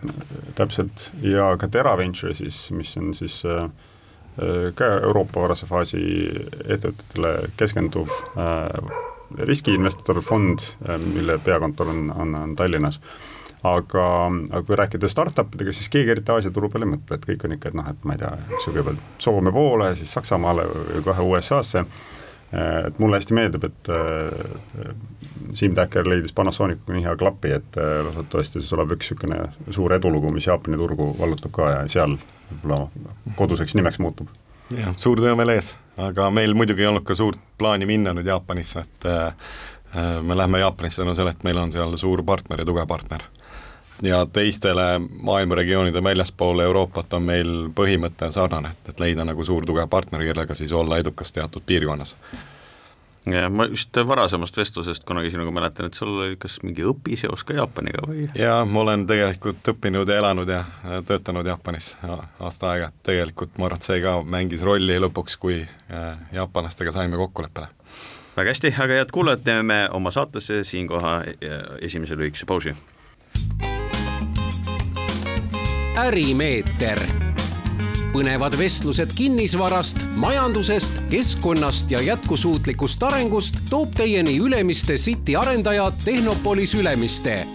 täpselt, 0.58 1.08
ja 1.25 1.52
ka 1.61 1.68
Terra 1.73 1.96
Venture 2.00 2.34
siis, 2.37 2.66
mis 2.75 2.94
on 3.00 3.12
siis 3.16 3.40
äh, 3.49 3.66
äh, 4.38 4.70
ka 4.78 4.90
Euroopa 5.02 5.46
varase 5.46 5.68
faasi 5.70 6.02
ettevõtetele 6.64 7.34
keskenduv 7.61 8.12
äh, 8.38 8.94
riskiinvestorfond 9.38 10.66
äh,, 10.88 10.99
mille 10.99 11.38
peakontor 11.38 11.88
on, 11.88 12.11
on, 12.11 12.34
on 12.34 12.56
Tallinnas. 12.56 13.00
Aga, 13.64 14.26
aga 14.52 14.61
kui 14.68 14.76
rääkida 14.76 15.08
startup 15.08 15.54
idega, 15.56 15.73
siis 15.73 15.88
keegi 15.88 16.12
eriti 16.12 16.32
Aasia 16.34 16.50
turu 16.52 16.68
peale 16.68 16.84
ei 16.84 16.90
mõtle, 16.90 17.16
et 17.16 17.23
kõik 17.25 17.46
on 17.46 17.54
ikka, 17.54 17.70
et 17.70 17.78
noh, 17.78 17.87
et 17.88 18.02
ma 18.04 18.12
ei 18.12 18.20
tea, 18.20 18.32
eks 18.50 18.66
ju, 18.66 18.75
kõigepealt 18.75 19.23
Soome 19.25 19.52
poole, 19.54 19.87
siis 19.96 20.12
Saksamaale 20.12 20.66
või 20.68 21.00
kohe 21.06 21.25
USA-sse, 21.30 21.87
et 22.54 22.99
mulle 23.02 23.18
hästi 23.18 23.34
meeldib, 23.34 23.64
et 23.66 23.88
Siim 25.58 25.75
Täkker 25.75 26.06
leidis 26.08 26.34
Panasonicuga 26.37 26.94
nii 26.94 27.04
hea 27.06 27.16
klapi, 27.18 27.50
et 27.58 27.78
loodetavasti 27.78 28.62
see 28.62 28.70
tuleb 28.70 28.94
üks 28.96 29.11
niisugune 29.11 29.75
suur 29.75 29.94
edulugu, 29.96 30.30
mis 30.34 30.46
Jaapani 30.46 30.78
turgu 30.78 31.11
vallutab 31.18 31.54
ka 31.54 31.70
ja 31.73 31.84
seal 31.90 32.16
võib-olla 32.50 33.34
koduseks 33.38 33.75
nimeks 33.78 34.00
muutub. 34.02 34.30
jah, 34.75 34.94
suur 34.96 35.20
töö 35.20 35.37
veel 35.37 35.54
ees, 35.56 35.75
aga 36.00 36.30
meil 36.34 36.54
muidugi 36.54 36.84
ei 36.84 36.90
olnud 36.90 37.06
ka 37.06 37.16
suurt 37.18 37.40
plaani 37.58 37.87
minna 37.87 38.14
nüüd 38.16 38.28
Jaapanisse, 38.30 38.84
et 38.87 39.08
äh, 39.11 39.54
me 40.23 40.37
lähme 40.37 40.62
Jaapanisse 40.62 41.02
tänu 41.02 41.14
sellele, 41.14 41.37
et 41.37 41.44
meil 41.46 41.61
on 41.61 41.73
seal 41.73 41.96
suur 42.00 42.23
partner 42.26 42.62
ja 42.62 42.68
tugev 42.68 42.87
partner 42.90 43.26
ja 44.03 44.27
teistele 44.27 44.99
maailma 45.23 45.55
regioonide 45.55 46.03
väljaspool 46.03 46.61
Euroopat 46.61 47.13
on 47.13 47.23
meil 47.23 47.53
põhimõte 47.75 48.31
sarnane, 48.35 48.75
et, 48.75 48.91
et 48.91 49.01
leida 49.01 49.25
nagu 49.25 49.45
suur 49.45 49.67
tugev 49.67 49.89
partner, 49.91 50.25
kellega 50.27 50.55
siis 50.55 50.73
olla 50.73 50.99
edukas 50.99 51.33
teatud 51.33 51.63
piirkonnas. 51.67 52.17
ja 53.27 53.49
ma 53.49 53.65
just 53.65 53.97
varasemast 54.07 54.57
vestlusest 54.57 55.05
kunagi 55.05 55.31
sinuga 55.31 55.51
mäletan, 55.51 55.87
et 55.87 55.95
sul 55.95 56.19
oli 56.19 56.37
kas 56.37 56.59
mingi 56.63 56.85
õpiseos 56.85 57.45
ka 57.45 57.55
Jaapaniga 57.55 58.03
või? 58.07 58.27
jaa, 58.35 58.65
ma 58.65 58.81
olen 58.81 59.07
tegelikult 59.07 59.73
õppinud 59.75 60.09
ja 60.09 60.19
elanud 60.19 60.49
ja 60.49 60.65
töötanud 61.07 61.47
Jaapanis 61.47 61.95
aasta 62.41 62.71
aega, 62.71 62.91
et 62.91 63.07
tegelikult 63.13 63.59
ma 63.59 63.71
arvan, 63.71 63.81
et 63.81 63.91
see 63.91 64.03
ka 64.03 64.19
mängis 64.23 64.67
rolli 64.67 64.99
lõpuks, 65.07 65.39
kui 65.39 65.63
äh, 65.63 66.11
jaapanlastega 66.33 66.93
saime 66.93 67.17
kokkuleppele 67.17 67.71
väga 68.37 68.51
hästi, 68.51 68.75
aga 68.83 68.99
head 68.99 69.15
kuulajad, 69.15 69.47
teeme 69.47 69.85
oma 69.95 70.11
saatesse 70.11 70.65
siinkohal 70.67 71.31
esimese 71.81 72.19
lühikese 72.19 72.47
pausi 72.51 72.75
ärimeeter. 75.97 76.99
põnevad 78.13 78.55
vestlused 78.59 79.11
kinnisvarast, 79.17 80.05
majandusest, 80.17 81.01
keskkonnast 81.11 81.91
ja 81.91 82.03
jätkusuutlikust 82.03 83.03
arengust 83.03 83.59
toob 83.71 83.95
teieni 83.95 84.37
Ülemiste 84.39 84.95
City 84.95 85.37
arendaja 85.37 85.93
Tehnopolis 86.05 86.75
Ülemiste 86.75 87.47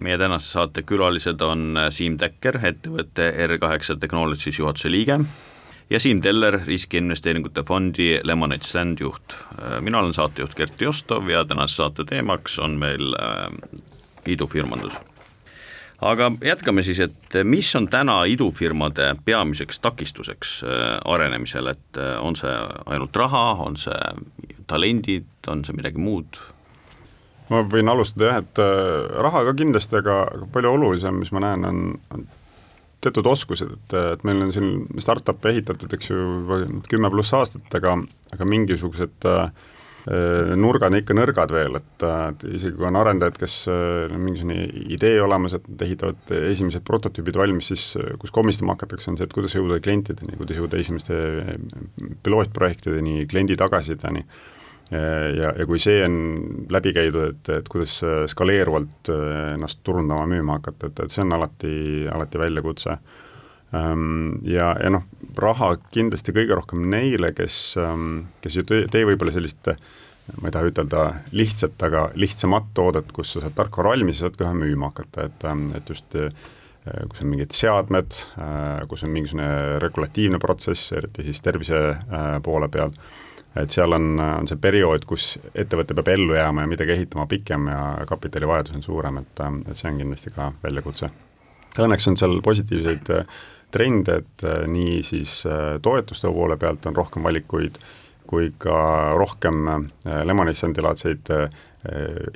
meie 0.00 0.18
tänase 0.18 0.52
saate 0.52 0.82
külalised 0.82 1.40
on 1.42 1.76
Siim 1.90 2.16
Täkker, 2.16 2.60
ettevõtte 2.62 3.32
R8 3.46 3.98
Technologies 4.00 4.58
juhatuse 4.58 4.90
liige 4.90 5.18
ja 5.90 6.00
Siim 6.00 6.22
Teller, 6.22 6.60
riskiinvesteeringute 6.66 7.64
fondi 7.66 8.20
Lemonade 8.24 8.64
Stand 8.64 9.00
juht. 9.00 9.36
mina 9.80 9.98
olen 9.98 10.14
saatejuht 10.14 10.54
Gert 10.54 10.80
Jostov 10.80 11.28
ja 11.28 11.44
tänase 11.44 11.74
saate 11.74 12.04
teemaks 12.04 12.58
on 12.58 12.78
meil 12.78 13.14
äh, 13.20 13.80
idufirmandus 14.26 15.00
aga 16.04 16.30
jätkame 16.44 16.84
siis, 16.86 17.00
et 17.02 17.38
mis 17.44 17.70
on 17.78 17.88
täna 17.90 18.20
idufirmade 18.30 19.14
peamiseks 19.24 19.80
takistuseks 19.84 20.60
äh, 20.64 20.84
arenemisel, 21.04 21.72
et 21.74 21.98
äh, 22.00 22.16
on 22.22 22.36
see 22.38 22.54
ainult 22.86 23.16
raha, 23.16 23.44
on 23.64 23.76
see 23.80 23.98
talendid, 24.70 25.28
on 25.48 25.64
see 25.66 25.76
midagi 25.76 26.02
muud? 26.02 26.40
ma 27.48 27.62
võin 27.64 27.88
alustada 27.88 28.26
jah, 28.28 28.42
et 28.42 28.58
raha 29.24 29.40
ka 29.46 29.54
kindlasti, 29.56 29.96
aga 30.02 30.18
palju 30.52 30.74
olulisem, 30.76 31.16
mis 31.16 31.30
ma 31.32 31.40
näen, 31.40 31.62
on, 31.64 31.78
on 32.12 32.26
teatud 33.00 33.24
oskused, 33.30 33.70
et, 33.72 33.94
et 33.96 34.24
meil 34.28 34.42
on 34.44 34.52
siin 34.52 35.00
startup'e 35.00 35.54
ehitatud, 35.54 35.94
eks 35.96 36.10
ju, 36.10 36.26
kümme 36.90 37.08
pluss 37.14 37.32
aastat, 37.38 37.64
aga, 37.78 37.94
aga 38.36 38.48
mingisugused 38.52 39.24
Äh, 39.24 39.50
nurgad 40.08 40.92
on 40.92 40.98
ikka 41.02 41.14
nõrgad 41.16 41.52
veel, 41.52 41.78
et, 41.80 42.04
et 42.06 42.44
isegi 42.56 42.76
kui 42.78 42.86
on 42.88 42.96
arendajad, 42.96 43.38
kes 43.40 43.56
äh, 43.68 44.14
mingisugune 44.16 44.64
idee 44.94 45.18
olemas, 45.20 45.56
et 45.58 45.66
nad 45.68 45.84
ehitavad 45.84 46.32
esimesed 46.38 46.84
prototüübid 46.86 47.36
valmis, 47.36 47.68
siis 47.72 47.84
äh, 48.00 48.14
kus 48.20 48.32
komistama 48.34 48.76
hakatakse, 48.76 49.10
on 49.12 49.18
see, 49.18 49.28
et 49.28 49.34
kuidas 49.36 49.56
jõuda 49.58 49.80
klientideni, 49.84 50.38
kuidas 50.40 50.60
jõuda 50.60 50.80
esimeste 50.80 51.18
pilootprojektideni, 52.24 53.26
kliendi 53.28 53.58
tagasisideni 53.60 54.24
ja, 54.88 55.52
ja 55.52 55.66
kui 55.68 55.80
see 55.82 56.00
on 56.06 56.18
läbi 56.72 56.94
käidud, 56.96 57.34
et, 57.34 57.52
et 57.58 57.68
kuidas 57.68 57.98
skaleeruvalt 58.32 59.10
ennast 59.12 59.82
turundama, 59.84 60.24
müüma 60.30 60.56
hakata, 60.56 60.88
et, 60.88 61.02
et 61.04 61.12
see 61.12 61.26
on 61.26 61.36
alati, 61.36 61.74
alati 62.08 62.40
väljakutse 62.40 62.96
ja, 63.72 64.68
ja 64.80 64.90
noh, 64.90 65.02
raha 65.36 65.74
kindlasti 65.92 66.32
kõige 66.32 66.56
rohkem 66.56 66.86
neile, 66.88 67.34
kes, 67.36 67.76
ähm, 67.82 68.28
kes 68.40 68.56
ju 68.56 68.64
tee, 68.64 68.86
tee 68.88 69.04
võib-olla 69.04 69.34
sellist 69.34 69.68
äh, 69.68 69.76
ma 70.36 70.48
ei 70.48 70.54
taha 70.54 70.68
ütelda 70.68 71.02
lihtsat, 71.36 71.80
aga 71.88 72.08
lihtsamat 72.18 72.72
toodet, 72.76 73.12
kus 73.16 73.34
sa 73.34 73.42
saad 73.44 73.56
tarkvara 73.56 73.94
valmis 73.94 74.20
ja 74.20 74.26
saad 74.26 74.38
kohe 74.40 74.52
müüma 74.56 74.92
hakata, 74.92 75.28
et, 75.28 75.46
ähm, 75.48 75.68
et 75.78 75.88
just 75.88 76.16
äh, 76.18 76.28
kus 77.08 77.22
on 77.24 77.32
mingid 77.32 77.54
seadmed, 77.56 78.18
äh, 78.40 78.84
kus 78.90 79.04
on 79.06 79.14
mingisugune 79.14 79.78
regulatiivne 79.84 80.40
protsess, 80.42 80.92
eriti 80.96 81.26
siis 81.28 81.40
tervise 81.44 81.80
äh, 81.94 82.28
poole 82.44 82.68
peal, 82.72 82.92
et 83.58 83.74
seal 83.74 83.96
on, 83.96 84.10
on 84.20 84.48
see 84.50 84.60
periood, 84.60 85.06
kus 85.08 85.30
ettevõte 85.54 85.96
peab 85.96 86.12
ellu 86.12 86.36
jääma 86.36 86.64
ja 86.64 86.70
midagi 86.70 86.94
ehitama 86.94 87.26
pikem 87.30 87.70
ja 87.72 87.82
kapitalivajadus 88.08 88.76
on 88.78 88.84
suurem, 88.84 89.22
et, 89.24 89.46
et 89.70 89.78
see 89.78 89.88
on 89.90 90.02
kindlasti 90.02 90.34
ka 90.34 90.52
väljakutse. 90.62 91.08
Õnneks 91.78 92.08
on 92.10 92.16
seal 92.18 92.40
positiivseid 92.44 93.10
trende, 93.74 94.22
et 94.22 94.44
nii 94.70 95.02
siis 95.04 95.42
toetuste 95.82 96.30
poole 96.32 96.56
pealt 96.56 96.86
on 96.88 96.96
rohkem 96.96 97.26
valikuid 97.26 97.76
kui 98.28 98.52
ka 98.60 98.76
rohkem 99.16 99.68
äh, 99.72 100.20
Lemonade-laadseid 100.28 101.32
äh, 101.32 101.48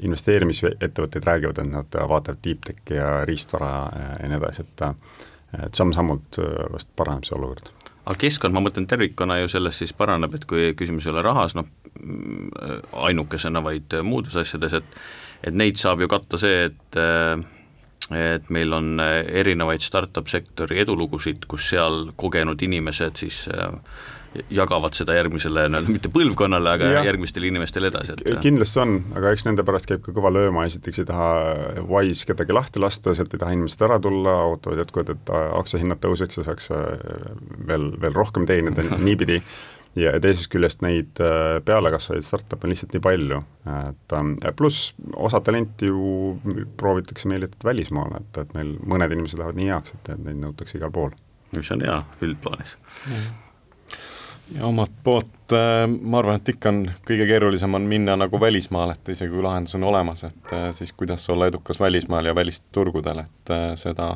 investeerimisettevõtteid 0.06 1.26
räägivad, 1.26 1.60
et 1.60 1.68
nad 1.68 1.98
vaatavad 2.08 2.40
deep 2.44 2.64
tech'i 2.68 2.96
ja 2.96 3.10
riistvara 3.28 3.72
äh, 3.90 4.10
ja 4.22 4.32
nii 4.32 4.40
edasi, 4.40 4.66
et 4.66 4.88
et 5.52 5.76
samm-sammult 5.76 6.38
vast 6.72 6.88
paraneb 6.96 7.26
see 7.28 7.34
olukord. 7.36 7.66
Aga 8.08 8.14
keskkond, 8.22 8.54
ma 8.56 8.62
mõtlen 8.64 8.86
tervikuna 8.88 9.36
ju 9.42 9.50
selles 9.52 9.76
siis 9.82 9.92
paraneb, 9.92 10.32
et 10.32 10.46
kui 10.48 10.70
küsimus 10.72 11.04
ei 11.04 11.12
ole 11.12 11.20
rahas, 11.26 11.52
noh 11.52 11.68
ainukesena, 13.04 13.60
vaid 13.60 13.92
muudes 14.00 14.38
asjades, 14.40 14.78
et 14.80 14.96
et 15.44 15.52
neid 15.52 15.76
saab 15.76 16.00
ju 16.00 16.08
katta 16.08 16.40
see, 16.40 16.70
et 16.70 16.98
et 18.10 18.48
meil 18.50 18.72
on 18.74 18.96
erinevaid 19.02 19.84
startup 19.84 20.30
sektori 20.32 20.80
edulugusid, 20.82 21.46
kus 21.50 21.68
seal 21.70 22.10
kogenud 22.18 22.62
inimesed 22.66 23.20
siis 23.22 23.44
äh, 23.52 23.70
jagavad 24.52 24.96
seda 24.96 25.14
järgmisele 25.16 25.66
nii-öelda 25.68 25.92
mitte 25.92 26.10
põlvkonnale, 26.12 26.74
aga 26.76 26.90
ja. 26.94 27.02
järgmistele 27.08 27.50
inimestele 27.50 27.90
edasi, 27.92 28.16
et 28.16 28.40
kindlasti 28.44 28.80
on, 28.82 28.94
aga 29.18 29.32
eks 29.34 29.44
nende 29.48 29.64
pärast 29.66 29.88
käib 29.90 30.02
ka 30.06 30.14
kõva 30.16 30.32
lööma, 30.32 30.64
esiteks 30.68 31.02
ei 31.02 31.08
taha 31.08 31.28
Wise 31.88 32.26
kedagi 32.28 32.56
lahti 32.56 32.80
lasta, 32.82 33.14
sealt 33.16 33.34
ei 33.34 33.42
taha 33.42 33.56
inimesed 33.56 33.84
ära 33.88 33.98
tulla, 34.02 34.38
ootavad 34.54 34.82
jätkuvalt, 34.82 35.12
et 35.14 35.34
aktsiahinnad 35.60 36.00
tõuseks 36.04 36.40
ja 36.40 36.46
saaks 36.48 36.70
äh, 36.72 37.12
veel, 37.68 37.90
veel 38.00 38.16
rohkem 38.16 38.48
teenida 38.48 38.86
niipidi, 39.06 39.42
ja 39.98 40.12
teisest 40.22 40.48
küljest 40.52 40.82
neid 40.84 41.20
äh, 41.20 41.58
pealekasvajaid 41.66 42.24
startup'e 42.24 42.66
on 42.66 42.72
lihtsalt 42.72 42.94
nii 42.96 43.04
palju, 43.04 43.42
et 43.72 44.16
ähm, 44.16 44.32
pluss 44.56 44.92
osa 45.16 45.42
talenti 45.44 45.90
ju 45.90 46.38
proovitakse 46.80 47.28
meelitada 47.28 47.68
välismaale, 47.72 48.22
et, 48.22 48.42
et 48.44 48.56
meil 48.56 48.74
mõned 48.88 49.12
inimesed 49.12 49.40
lähevad 49.40 49.60
nii 49.60 49.70
heaks, 49.72 49.94
et, 49.96 50.12
et 50.14 50.24
neid 50.24 50.40
nõutakse 50.40 50.78
igal 50.78 50.92
pool. 50.94 51.12
mis 51.52 51.70
on 51.74 51.82
hea 51.84 51.98
üldplaanis. 52.24 52.76
Ja 54.56 54.64
omalt 54.66 54.94
poolt 55.04 55.52
äh, 55.52 55.84
ma 55.86 56.22
arvan, 56.22 56.40
et 56.40 56.48
ikka 56.54 56.72
on, 56.72 56.80
kõige 57.08 57.28
keerulisem 57.28 57.76
on 57.76 57.84
minna 57.88 58.16
nagu 58.16 58.40
välismaale, 58.40 58.96
et 58.96 59.12
isegi 59.12 59.32
kui 59.32 59.44
lahendus 59.44 59.76
on 59.76 59.84
olemas, 59.92 60.24
et 60.28 60.56
äh, 60.56 60.70
siis 60.76 60.96
kuidas 60.96 61.28
olla 61.30 61.50
edukas 61.52 61.80
välismaal 61.80 62.32
ja 62.32 62.34
välisturgudel, 62.34 63.24
et 63.26 63.54
seda, 63.76 64.14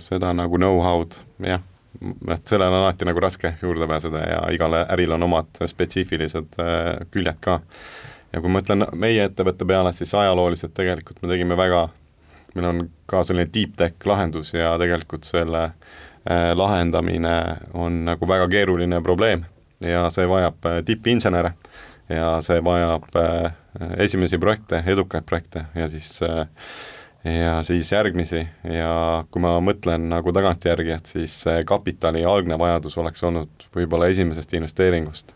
seda 0.00 0.32
nagu 0.32 0.56
know-how'd, 0.56 1.20
jah, 1.44 1.60
et 2.02 2.46
sellele 2.46 2.70
on 2.70 2.82
alati 2.82 3.06
nagu 3.08 3.20
raske 3.22 3.54
juurde 3.62 3.86
pääseda 3.90 4.22
ja 4.28 4.40
igale 4.52 4.84
äril 4.92 5.12
on 5.16 5.22
omad 5.22 5.60
spetsiifilised 5.66 6.56
küljed 7.10 7.38
ka. 7.40 7.60
ja 8.32 8.40
kui 8.40 8.50
ma 8.50 8.58
mõtlen 8.60 8.88
meie 8.98 9.28
ettevõtte 9.28 9.66
peale, 9.68 9.92
siis 9.92 10.14
ajalooliselt 10.14 10.74
tegelikult 10.74 11.22
me 11.22 11.30
tegime 11.30 11.56
väga, 11.56 11.88
meil 12.54 12.70
on 12.70 12.82
ka 13.06 13.22
selline 13.24 13.46
deep 13.54 13.76
tech 13.78 14.08
lahendus 14.10 14.54
ja 14.54 14.74
tegelikult 14.78 15.24
selle 15.28 15.62
äh, 15.64 15.94
Äh, 16.30 16.56
lahendamine 16.56 17.56
on 17.74 18.04
nagu 18.04 18.28
väga 18.28 18.46
keeruline 18.48 19.02
probleem 19.04 19.42
ja 19.84 20.06
see 20.08 20.24
vajab 20.24 20.64
äh, 20.64 20.78
tippinsenere 20.80 21.50
ja 22.08 22.38
see 22.40 22.62
vajab 22.64 23.18
äh, 23.20 23.50
esimesi 24.00 24.38
projekte, 24.40 24.80
edukaid 24.88 25.26
projekte 25.28 25.66
ja 25.76 25.88
siis 25.92 26.08
ja 27.24 27.62
siis 27.62 27.92
järgmisi. 27.92 28.44
Ja 28.68 29.24
kui 29.30 29.42
ma 29.42 29.56
mõtlen 29.64 30.08
nagu 30.12 30.32
tagantjärgi, 30.32 30.96
et 30.98 31.12
siis 31.16 31.36
kapitali 31.66 32.24
algne 32.24 32.58
vajadus 32.60 32.98
oleks 33.00 33.24
olnud 33.24 33.68
võib-olla 33.74 34.10
esimesest 34.12 34.52
investeeringust 34.58 35.34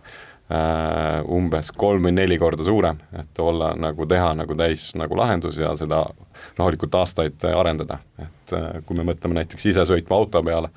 äh, 0.53 1.25
umbes 1.29 1.73
kolm 1.77 2.09
või 2.09 2.15
neli 2.17 2.39
korda 2.41 2.65
suurem, 2.65 3.01
et 3.19 3.41
olla 3.41 3.73
nagu 3.77 4.07
teha 4.09 4.33
nagu 4.39 4.57
täis 4.59 4.91
nagu 4.99 5.17
lahendus 5.17 5.61
ja 5.61 5.75
seda 5.81 6.05
rahulikult 6.59 6.95
aastaid 6.95 7.45
arendada, 7.51 7.99
et 8.21 8.55
äh, 8.57 8.69
kui 8.87 8.99
me 8.99 9.07
mõtleme 9.09 9.41
näiteks 9.41 9.71
isesõitva 9.73 10.19
auto 10.19 10.43
peale, 10.45 10.73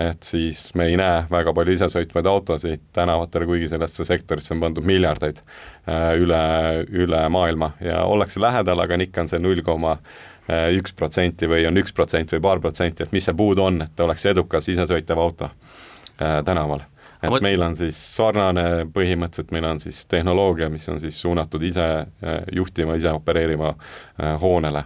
et 0.00 0.22
siis 0.26 0.70
me 0.78 0.88
ei 0.90 0.98
näe 0.98 1.24
väga 1.30 1.54
palju 1.54 1.76
isesõitvaid 1.78 2.26
autosid 2.30 2.82
tänavatel, 2.96 3.46
kuigi 3.50 3.70
sellesse 3.70 4.06
sektorisse 4.08 4.54
on 4.56 4.66
pandud 4.66 4.86
miljardeid 4.86 5.42
äh, 5.42 6.10
üle, 6.18 6.42
üle 6.90 7.22
maailma. 7.30 7.74
Ja 7.84 8.04
ollakse 8.08 8.42
lähedal, 8.42 8.82
aga 8.82 8.98
ikka 8.98 9.24
on 9.24 9.32
see 9.32 9.42
null 9.42 9.62
koma 9.66 9.98
äh, 9.98 10.29
üks 10.76 10.94
protsenti 10.96 11.48
või 11.48 11.66
on 11.68 11.76
üks 11.80 11.92
protsent 11.96 12.32
või 12.32 12.40
paar 12.44 12.60
protsenti, 12.60 13.04
et 13.04 13.12
mis 13.12 13.24
see 13.28 13.36
puudu 13.36 13.62
on, 13.62 13.82
et 13.82 14.00
oleks 14.00 14.26
edukas 14.26 14.68
isesõitev 14.72 15.18
auto 15.18 15.50
äh, 15.50 16.40
tänaval 16.44 16.86
et 17.22 17.28
Aga- 17.28 17.42
meil 17.44 17.62
on 17.62 17.74
siis 17.76 17.98
sarnane 18.16 18.86
põhimõtteliselt, 18.94 19.50
meil 19.52 19.66
on 19.68 19.80
siis 19.80 20.06
tehnoloogia, 20.08 20.70
mis 20.72 20.88
on 20.88 21.00
siis 21.00 21.20
suunatud 21.20 21.62
ise 21.62 21.86
äh, 22.00 22.40
juhtima, 22.52 22.96
ise 22.96 23.12
opereerima 23.12 23.74
äh, 23.74 24.40
hoonele. 24.40 24.84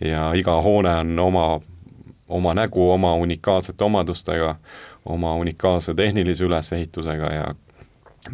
ja 0.00 0.32
iga 0.34 0.56
hoone 0.62 0.94
on 0.98 1.18
oma, 1.18 1.60
oma 2.28 2.54
nägu, 2.54 2.90
oma 2.90 3.14
unikaalsete 3.14 3.84
omadustega, 3.84 4.56
oma 5.04 5.34
unikaalse 5.34 5.94
tehnilise 5.94 6.44
ülesehitusega 6.44 7.32
ja 7.32 7.54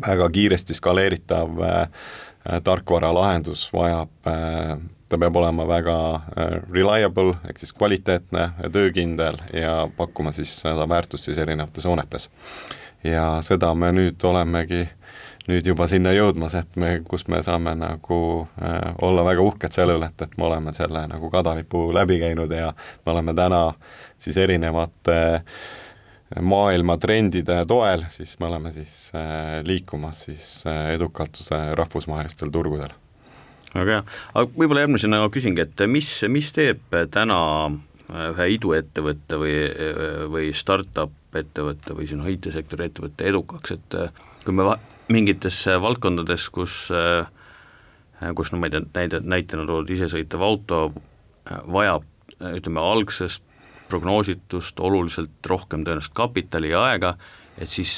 väga 0.07 0.31
kiiresti 0.31 0.75
skaleeritav 0.75 1.61
äh, 1.63 1.81
äh, 1.81 2.63
tarkvaralahendus 2.65 3.71
vajab 3.73 4.27
äh, 4.27 4.79
ta 5.09 5.19
peab 5.19 5.37
olema 5.37 5.67
väga 5.69 5.97
äh, 6.15 6.59
reliable 6.73 7.37
ehk 7.49 7.59
siis 7.61 7.73
kvaliteetne 7.73 8.51
töökindel 8.73 9.41
ja 9.53 9.89
pakkuma 9.97 10.33
siis 10.37 10.53
seda 10.61 10.89
väärtust 10.89 11.31
siis 11.31 11.39
erinevates 11.39 11.85
hoonetes. 11.85 12.31
ja 13.05 13.39
seda 13.43 13.75
me 13.75 13.93
nüüd 13.93 14.25
olemegi 14.25 14.89
nüüd 15.49 15.67
juba 15.67 15.87
sinna 15.89 16.13
jõudmas, 16.13 16.55
et 16.59 16.77
me, 16.77 17.01
kus 17.09 17.25
me 17.29 17.43
saame 17.43 17.73
nagu 17.79 18.21
äh, 18.63 18.95
olla 19.03 19.25
väga 19.25 19.43
uhked 19.43 19.73
selle 19.73 19.97
üle, 19.97 20.11
et, 20.13 20.23
et 20.23 20.39
me 20.39 20.45
oleme 20.51 20.73
selle 20.77 21.07
nagu 21.09 21.31
kadalipu 21.31 21.89
läbi 21.95 22.19
käinud 22.21 22.53
ja 22.53 22.73
me 23.07 23.13
oleme 23.13 23.35
täna 23.35 23.63
siis 24.19 24.37
erinevate 24.37 25.21
äh, 25.35 25.45
maailma 26.43 26.99
trendide 27.01 27.63
toel, 27.69 28.05
siis 28.13 28.37
me 28.41 28.49
oleme 28.51 28.73
siis 28.73 29.11
äh, 29.17 29.59
liikumas 29.65 30.25
siis 30.29 30.49
äh, 30.67 30.93
edukalt 30.95 31.41
äh, 31.53 31.73
rahvusvahelistel 31.79 32.53
turgudel 32.53 32.93
väga 33.83 33.99
hea, 33.99 34.05
aga 34.35 34.51
võib-olla 34.55 34.85
järgmisena 34.85 35.23
küsingi, 35.35 35.65
et 35.65 35.85
mis, 35.91 36.11
mis 36.31 36.51
teeb 36.57 36.99
täna 37.15 37.41
äh, 37.69 38.29
ühe 38.33 38.51
iduettevõtte 38.57 39.41
või, 39.41 39.57
või 40.33 40.53
startup 40.57 41.15
ettevõtte 41.39 41.97
või 41.97 42.09
siin 42.09 42.25
IT-sektori 42.25 42.89
ettevõtte 42.89 43.27
edukaks, 43.29 43.75
et 43.77 43.99
äh, 43.99 44.23
kui 44.45 44.57
me 44.57 44.67
va-, 44.69 44.79
mingites 45.13 45.61
valdkondades, 45.81 46.49
kus 46.55 46.87
äh, 46.95 47.29
kus 48.35 48.53
no 48.53 48.59
ma 48.59 48.69
ei 48.69 48.75
tea, 48.75 48.87
näide, 48.97 49.21
näitena 49.23 49.67
toodud 49.69 49.93
isesõitev 49.95 50.43
auto 50.43 50.81
vajab 51.71 52.07
ütleme, 52.39 52.83
algsest 52.83 53.45
prognoositust 53.89 54.81
oluliselt 54.85 55.47
rohkem 55.49 55.85
tõenäoliselt 55.87 56.17
kapitali 56.17 56.73
ja 56.75 56.83
aega, 56.91 57.15
et 57.57 57.71
siis, 57.73 57.95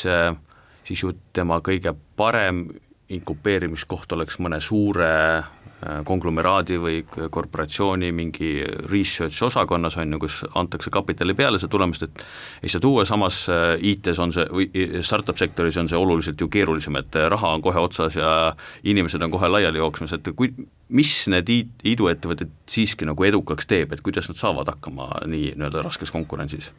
siis 0.86 1.02
ju 1.02 1.10
tema 1.34 1.58
kõige 1.64 1.94
parem 2.16 2.68
inkubeerimiskoht 3.10 4.12
oleks 4.14 4.38
mõne 4.38 4.60
suure 4.62 5.10
konglomeraadi 6.04 6.76
või 6.80 6.98
korporatsiooni 7.08 8.10
mingi 8.12 8.50
research 8.90 9.46
osakonnas, 9.46 9.96
on 10.00 10.12
ju, 10.12 10.20
kus 10.26 10.40
antakse 10.58 10.92
kapitali 10.92 11.34
peale 11.34 11.60
see 11.60 11.70
tulemust, 11.72 12.04
et 12.04 12.24
ei 12.62 12.72
saa 12.72 12.82
tuua, 12.84 13.06
samas 13.08 13.42
IT-s 13.48 14.20
on 14.20 14.34
see, 14.34 14.44
või 14.52 14.68
startup 15.06 15.40
sektoris 15.40 15.78
on 15.80 15.88
see 15.88 15.98
oluliselt 15.98 16.40
ju 16.40 16.50
keerulisem, 16.52 17.00
et 17.00 17.20
raha 17.32 17.54
on 17.56 17.64
kohe 17.64 17.80
otsas 17.80 18.18
ja 18.20 18.52
inimesed 18.84 19.22
on 19.24 19.32
kohe 19.32 19.48
laiali 19.48 19.80
jooksmas, 19.80 20.12
et 20.18 20.30
kui, 20.36 20.52
mis 20.88 21.14
need 21.32 21.50
iduettevõtted 21.86 22.52
siiski 22.68 23.08
nagu 23.08 23.24
edukaks 23.24 23.68
teeb, 23.70 23.94
et 23.94 24.04
kuidas 24.04 24.28
nad 24.28 24.40
saavad 24.40 24.68
hakkama 24.74 25.10
nii 25.26 25.54
nii-öelda 25.56 25.84
raskes 25.86 26.12
konkurentsis? 26.12 26.72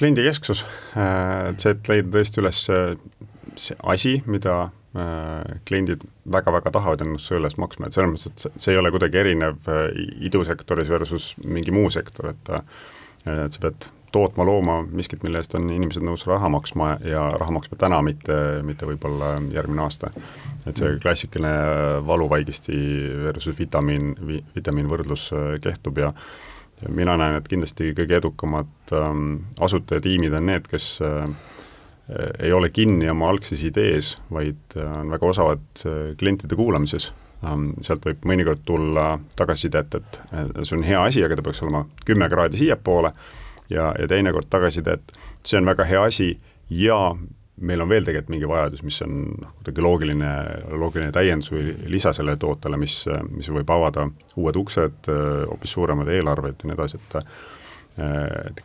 kliendikesksus, 0.00 0.62
et 0.96 1.60
see, 1.60 1.74
et 1.74 1.88
leida 1.90 2.08
tõesti 2.14 2.40
üles 2.40 2.60
see 3.60 3.76
asi, 3.92 4.20
mida 4.30 4.70
kliendid 5.68 6.02
väga-väga 6.32 6.72
tahavad 6.74 7.04
ennast 7.04 7.30
üles 7.36 7.54
maksma, 7.62 7.86
et 7.86 7.94
selles 7.94 8.10
mõttes, 8.10 8.48
et 8.48 8.64
see 8.64 8.74
ei 8.74 8.80
ole 8.80 8.90
kuidagi 8.90 9.20
erinev 9.20 9.70
idusektoris 10.26 10.90
versus 10.90 11.30
mingi 11.44 11.74
muu 11.74 11.92
sektor, 11.94 12.32
et 12.32 12.50
et 13.28 13.52
sa 13.54 13.60
pead 13.62 13.86
tootma, 14.12 14.44
looma 14.44 14.80
miskit, 14.82 15.22
mille 15.22 15.38
eest 15.38 15.54
on 15.54 15.68
inimesed 15.70 16.02
nõus 16.02 16.24
raha 16.26 16.48
maksma 16.50 16.94
ja 17.06 17.28
raha 17.38 17.54
maksma 17.54 17.78
täna, 17.78 18.00
mitte, 18.02 18.36
mitte 18.66 18.88
võib-olla 18.88 19.36
järgmine 19.54 19.84
aasta. 19.84 20.10
et 20.66 20.76
see 20.76 20.98
klassikaline 21.02 22.00
valuvaigisti 22.06 22.76
versus 23.28 23.58
vitamiin 23.58 24.14
vi,, 24.26 24.42
vitamiinvõrdlus 24.56 25.30
kehtub 25.62 25.98
ja 25.98 26.12
ja 26.82 26.88
mina 26.88 27.16
näen, 27.20 27.36
et 27.36 27.48
kindlasti 27.48 27.92
kõige 27.96 28.16
edukamad 28.16 28.92
ähm, 28.96 29.24
asutajatiimid 29.60 30.32
on 30.32 30.46
need, 30.48 30.68
kes 30.70 30.94
äh, 31.04 31.26
ei 32.38 32.52
ole 32.52 32.70
kinni 32.74 33.10
oma 33.10 33.28
algses 33.30 33.62
idees, 33.66 34.14
vaid 34.32 34.76
on 34.82 35.10
väga 35.12 35.26
osavad 35.26 35.82
klientide 36.18 36.56
kuulamises. 36.58 37.10
sealt 37.80 38.04
võib 38.04 38.26
mõnikord 38.28 38.60
tulla 38.68 39.14
tagasisidet, 39.36 39.94
et 39.94 40.18
see 40.62 40.76
on 40.76 40.82
hea 40.84 41.02
asi, 41.08 41.22
aga 41.24 41.38
ta 41.38 41.42
peaks 41.42 41.62
olema 41.64 41.86
kümme 42.04 42.28
kraadi 42.28 42.58
siiapoole 42.60 43.12
ja, 43.70 43.94
ja 43.98 44.08
teinekord 44.08 44.50
tagasiside, 44.50 44.98
et 44.98 45.46
see 45.46 45.56
on 45.56 45.70
väga 45.70 45.86
hea 45.88 46.02
asi 46.04 46.34
ja 46.70 46.98
meil 47.60 47.80
on 47.80 47.88
veel 47.88 48.04
tegelikult 48.04 48.32
mingi 48.32 48.48
vajadus, 48.48 48.82
mis 48.84 49.00
on 49.04 49.16
noh, 49.40 49.54
kuidagi 49.60 49.84
loogiline, 49.84 50.32
loogiline 50.80 51.12
täiendus 51.12 51.52
või 51.52 51.74
lisa 51.92 52.12
sellele 52.16 52.40
tootele, 52.40 52.78
mis, 52.80 53.02
mis 53.30 53.50
võib 53.52 53.72
avada 53.72 54.06
uued 54.40 54.60
uksed, 54.60 55.10
hoopis 55.50 55.74
suuremad 55.76 56.08
eelarved 56.12 56.62
ja 56.62 56.70
nii 56.70 56.78
edasi, 56.78 57.00
et 57.00 57.18
et 58.00 58.62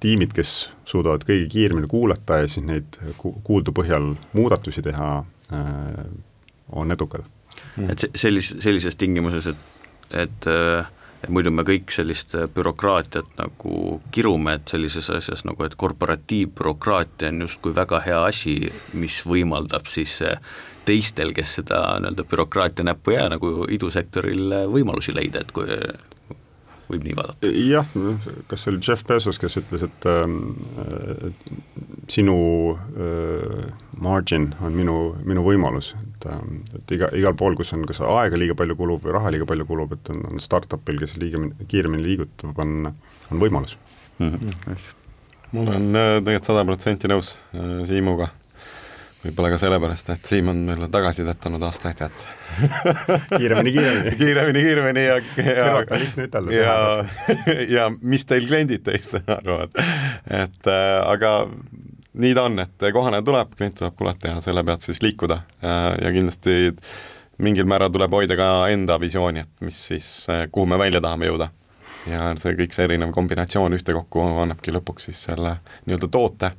tiimid, 0.00 0.34
kes 0.36 0.68
suudavad 0.88 1.24
kõige 1.28 1.48
kiiremini 1.52 1.88
kuulata 1.90 2.42
ja 2.42 2.50
siis 2.50 2.66
neid 2.66 2.98
kuuldu 3.18 3.74
põhjal 3.76 4.12
muudatusi 4.36 4.84
teha, 4.86 5.10
on 6.72 6.92
edukad. 6.92 7.24
Mm.. 7.76 7.90
et 7.90 8.04
sellis-, 8.18 8.56
sellises 8.60 8.96
tingimuses, 9.00 9.46
et, 9.52 9.90
et 10.24 10.48
et 11.26 11.32
muidu 11.32 11.50
me 11.50 11.64
kõik 11.66 11.90
sellist 11.94 12.34
bürokraatiat 12.54 13.36
nagu 13.40 13.98
kirume, 14.14 14.56
et 14.58 14.70
sellises 14.70 15.08
asjas 15.10 15.44
nagu, 15.48 15.64
et 15.66 15.74
korporatiivbürokraatia 15.78 17.32
on 17.32 17.46
justkui 17.46 17.74
väga 17.74 18.02
hea 18.04 18.20
asi, 18.28 18.56
mis 18.94 19.18
võimaldab 19.26 19.88
siis 19.90 20.18
teistel, 20.86 21.32
kes 21.34 21.56
seda 21.60 21.80
nii-öelda 22.02 22.26
bürokraatia 22.30 22.86
näppu 22.86 23.14
ei 23.14 23.18
jää, 23.18 23.30
nagu 23.34 23.54
idusektoril 23.74 24.54
võimalusi 24.70 25.16
leida, 25.16 25.42
et 25.42 25.50
kui 25.56 25.66
võib 26.90 27.06
nii 27.06 27.16
vaadata. 27.18 27.50
jah, 27.66 27.88
kas 28.50 28.64
see 28.64 28.72
oli 28.72 28.82
Jeff 28.84 29.06
Bezos, 29.08 29.40
kes 29.42 29.58
ütles, 29.60 29.84
et 29.86 30.06
äh, 30.10 30.24
sinu 32.12 32.36
äh, 32.76 33.66
margin 34.02 34.50
on 34.64 34.76
minu, 34.76 34.96
minu 35.26 35.44
võimalus, 35.46 35.92
et 36.02 36.28
äh,, 36.30 36.40
et 36.78 36.96
iga, 36.98 37.10
igal 37.16 37.36
pool, 37.38 37.58
kus 37.58 37.74
on 37.76 37.86
kas 37.88 38.02
aega 38.04 38.38
liiga 38.38 38.56
palju 38.58 38.78
kulub 38.78 39.06
või 39.06 39.16
raha 39.16 39.34
liiga 39.34 39.48
palju 39.48 39.68
kulub, 39.68 39.96
et 39.96 40.12
on, 40.14 40.22
on 40.30 40.42
startup'il, 40.42 41.00
kes 41.02 41.16
liiga, 41.20 41.42
kiiremini 41.70 42.06
liigutab, 42.10 42.56
on, 42.62 42.92
on 43.30 43.42
võimalus 43.42 43.76
mm. 44.18 44.32
-hmm. 44.32 44.88
mul 45.52 45.74
on 45.74 45.92
äh, 45.94 46.16
tegelikult 46.22 46.52
sada 46.52 46.66
protsenti 46.68 47.10
nõus 47.10 47.36
äh, 47.54 47.80
Siimuga 47.88 48.30
võib-olla 49.26 49.52
ka 49.54 49.58
sellepärast, 49.60 50.10
et 50.14 50.28
Siim 50.28 50.50
on 50.52 50.60
meile 50.68 50.88
tagasisidet 50.92 51.46
andnud 51.48 51.64
aastaid, 51.66 52.02
et 52.06 52.26
kiiremini, 53.40 53.72
kiiremini. 53.74 54.12
Kiiremini, 54.20 54.62
kiiremini 54.66 55.04
ja, 55.04 55.16
ja 55.42 55.66
ja, 56.54 56.76
ja 57.76 57.88
mis 58.00 58.26
teil 58.28 58.46
kliendid 58.48 58.86
teist 58.86 59.18
arvavad, 59.38 59.74
et 60.30 60.70
äh, 60.70 61.00
aga 61.02 61.34
nii 62.16 62.36
ta 62.36 62.46
on, 62.48 62.62
et 62.64 62.88
kohane 62.94 63.20
tuleb, 63.24 63.52
klient 63.58 63.76
tuleb 63.80 63.98
kuulata 63.98 64.32
ja 64.32 64.40
selle 64.44 64.64
pealt 64.64 64.86
siis 64.86 65.02
liikuda. 65.04 65.42
Äh, 65.64 65.90
ja 66.04 66.14
kindlasti 66.14 66.56
mingil 67.42 67.68
määral 67.68 67.92
tuleb 67.92 68.14
hoida 68.16 68.38
ka 68.38 68.48
enda 68.72 68.96
visiooni, 69.00 69.44
et 69.44 69.66
mis 69.66 69.82
siis, 69.90 70.08
kuhu 70.52 70.66
me 70.70 70.78
välja 70.80 71.02
tahame 71.04 71.28
jõuda. 71.28 71.50
ja 72.06 72.30
see 72.38 72.54
kõik, 72.54 72.70
see 72.70 72.84
erinev 72.86 73.10
kombinatsioon 73.10 73.74
ühtekokku 73.74 74.22
annabki 74.44 74.70
lõpuks 74.70 75.08
siis 75.08 75.24
selle 75.26 75.56
nii-öelda 75.88 76.08
toote, 76.14 76.52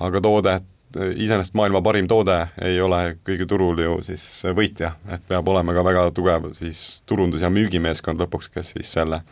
aga 0.00 0.22
toodet 0.24 0.64
iseenesest 0.96 1.54
maailma 1.54 1.82
parim 1.82 2.08
toode 2.10 2.36
ei 2.66 2.80
ole 2.82 3.16
kõige 3.26 3.46
turul 3.46 3.78
ju 3.78 3.98
siis 4.06 4.24
võitja, 4.56 4.94
et 5.12 5.22
peab 5.28 5.48
olema 5.48 5.74
ka 5.76 5.84
väga 5.86 6.04
tugev 6.16 6.50
siis 6.58 7.02
turundus- 7.06 7.42
ja 7.42 7.50
müügimeeskond 7.50 8.20
lõpuks, 8.20 8.50
kes 8.54 8.74
siis 8.76 8.92
selle 8.92 9.22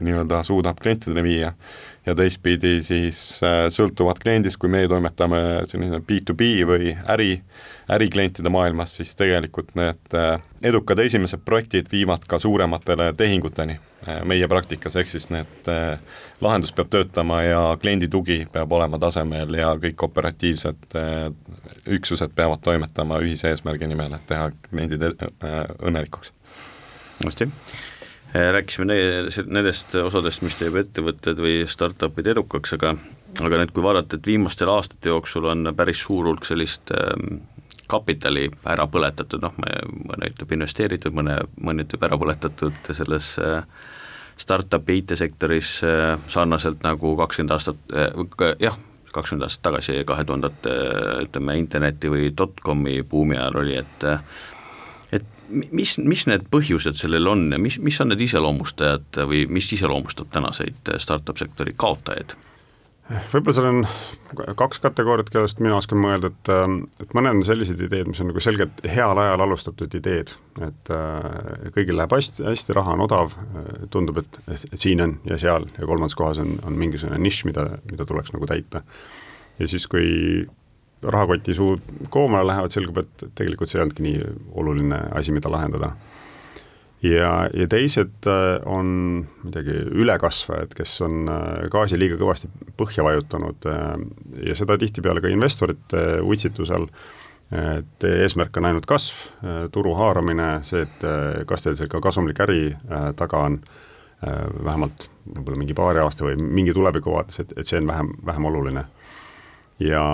nii-öelda 0.00 0.42
suudab 0.42 0.80
klientideni 0.80 1.22
viia. 1.22 1.52
Ja 2.06 2.14
teistpidi 2.16 2.78
siis 2.84 3.18
sõltuvalt 3.74 4.22
kliendist, 4.22 4.58
kui 4.60 4.70
meie 4.72 4.88
toimetame 4.88 5.40
selline 5.68 6.00
B2B 6.04 6.48
või 6.68 6.94
äri, 7.12 7.34
äriklientide 7.92 8.52
maailmas, 8.52 8.96
siis 8.96 9.12
tegelikult 9.18 9.74
need 9.78 10.16
edukad 10.64 10.98
esimesed 11.04 11.44
projektid 11.44 11.90
viivad 11.92 12.24
ka 12.28 12.38
suurematele 12.40 13.12
tehinguteni 13.16 13.78
meie 14.24 14.48
praktikas, 14.48 14.96
ehk 14.96 15.12
siis 15.12 15.28
need 15.32 15.68
lahendus 16.40 16.72
peab 16.72 16.88
töötama 16.92 17.42
ja 17.44 17.60
kliendi 17.82 18.08
tugi 18.08 18.46
peab 18.52 18.72
olema 18.72 18.98
tasemel 18.98 19.60
ja 19.60 19.74
kõik 19.82 20.06
operatiivsed 20.08 20.96
üksused 21.98 22.32
peavad 22.36 22.64
toimetama 22.64 23.20
ühise 23.20 23.52
eesmärgi 23.52 23.90
nimel, 23.90 24.16
et 24.16 24.26
teha 24.30 24.50
kliendid 24.70 25.04
õnnelikuks. 25.04 26.32
hästi, 27.24 27.50
rääkisime 28.34 28.94
nendest 29.50 29.94
osadest, 29.98 30.42
mis 30.46 30.58
teeb 30.58 30.76
ettevõtted 30.78 31.40
või 31.42 31.64
startup'id 31.68 32.30
edukaks, 32.30 32.76
aga 32.76 32.94
aga 33.40 33.60
nüüd, 33.60 33.72
kui 33.74 33.82
vaadata, 33.84 34.18
et 34.18 34.26
viimastel 34.26 34.70
aastate 34.72 35.10
jooksul 35.10 35.48
on 35.50 35.72
päris 35.76 36.02
suur 36.02 36.26
hulk 36.28 36.46
sellist 36.46 36.92
kapitali 37.90 38.46
ära 38.70 38.86
põletatud, 38.90 39.42
noh, 39.42 39.56
mõne 39.58 40.30
ütleb 40.30 40.54
investeeritud, 40.54 41.14
mõne, 41.16 41.40
mõni 41.58 41.86
ütleb 41.86 42.06
ära 42.06 42.18
põletatud 42.20 42.92
selles 42.94 43.32
startup'i 44.40 45.00
IT-sektoris 45.02 45.80
sarnaselt 46.30 46.86
nagu 46.86 47.16
kakskümmend 47.18 47.56
aastat, 47.56 47.82
jah, 48.62 48.78
kakskümmend 49.12 49.48
aastat 49.48 49.66
tagasi, 49.66 49.98
kahe 50.06 50.24
tuhandete 50.26 50.76
ütleme, 51.26 51.58
interneti 51.60 52.12
või 52.12 52.30
dotcomi 52.36 53.00
buumi 53.02 53.38
ajal 53.38 53.60
oli, 53.64 53.76
et 53.82 54.08
mis, 55.50 55.96
mis 55.98 56.26
need 56.30 56.46
põhjused 56.52 56.98
sellel 57.00 57.28
on 57.30 57.48
ja 57.54 57.58
mis, 57.62 57.78
mis 57.82 57.98
on 58.02 58.12
need 58.12 58.22
iseloomustajad 58.26 59.22
või 59.30 59.46
mis 59.50 59.70
iseloomustab 59.76 60.30
tänaseid 60.34 60.94
startup 61.02 61.40
sektori 61.40 61.74
kaotajaid? 61.76 62.36
võib-olla 63.32 63.54
seal 63.56 63.66
on 63.66 63.80
kaks 64.54 64.78
kategooriat, 64.84 65.32
kellest 65.34 65.58
mina 65.62 65.74
oskan 65.80 65.98
mõelda, 65.98 66.30
et, 66.30 66.50
et 67.02 67.14
mõned 67.16 67.40
on 67.40 67.46
sellised 67.46 67.80
ideed, 67.82 68.06
mis 68.06 68.20
on 68.22 68.30
nagu 68.30 68.42
selgelt 68.44 68.78
heal 68.86 69.18
ajal 69.18 69.42
alustatud 69.46 69.96
ideed, 69.98 70.30
et 70.62 70.92
äh, 70.94 71.26
kõigil 71.74 71.98
läheb 71.98 72.14
hästi, 72.14 72.44
hästi, 72.46 72.76
raha 72.76 72.94
on 72.94 73.02
odav, 73.08 73.34
tundub, 73.90 74.22
et, 74.22 74.38
et 74.54 74.78
siin 74.78 75.02
on 75.02 75.16
ja 75.26 75.40
seal 75.42 75.66
ja 75.74 75.88
kolmandas 75.90 76.14
kohas 76.18 76.38
on, 76.42 76.54
on 76.62 76.78
mingisugune 76.78 77.18
nišš, 77.24 77.48
mida, 77.50 77.66
mida 77.90 78.06
tuleks 78.06 78.30
nagu 78.36 78.46
täita. 78.50 78.84
ja 79.58 79.70
siis, 79.74 79.90
kui 79.90 80.46
rahakoti 81.02 81.54
suud 81.56 81.80
koomale 82.10 82.46
lähevad, 82.50 82.72
selgub, 82.74 82.98
et 83.02 83.28
tegelikult 83.38 83.70
see 83.70 83.78
ei 83.80 83.84
olnudki 83.84 84.04
nii 84.04 84.24
oluline 84.60 85.04
asi, 85.16 85.32
mida 85.32 85.52
lahendada 85.52 85.94
ja, 87.02 87.48
ja 87.54 87.66
teised 87.68 88.28
äh, 88.28 88.60
on 88.68 89.24
midagi 89.44 89.76
ülekasvajad, 90.02 90.74
kes 90.76 90.98
on 91.06 91.30
äh, 91.32 91.64
gaasi 91.72 91.98
liiga 91.98 92.18
kõvasti 92.20 92.50
põhja 92.78 93.04
vajutanud 93.06 93.68
äh, 93.70 93.88
ja 94.50 94.56
seda 94.58 94.76
tihtipeale 94.80 95.22
ka 95.24 95.32
investorite 95.32 96.04
utsitusel, 96.26 96.88
et 97.50 98.04
eesmärk 98.06 98.54
on 98.60 98.66
ainult 98.68 98.84
kasv, 98.86 99.24
turu 99.74 99.96
haaramine, 99.98 100.60
see, 100.62 100.84
et 100.84 101.00
kas 101.50 101.64
teil 101.64 101.74
see 101.74 101.88
ka 101.90 101.98
kasumlik 101.98 102.38
äri 102.44 102.68
taga 103.18 103.40
on, 103.48 103.56
vähemalt 104.22 105.08
võib-olla 105.24 105.58
mingi 105.58 105.74
paari 105.74 105.98
aasta 105.98 106.28
või 106.28 106.36
mingi 106.38 106.70
tuleviku 106.76 107.10
vaates, 107.16 107.40
et, 107.42 107.56
et 107.58 107.66
see 107.66 107.80
on 107.82 107.90
vähem, 107.90 108.12
vähem 108.28 108.46
oluline. 108.52 108.84
Ja, 109.80 110.04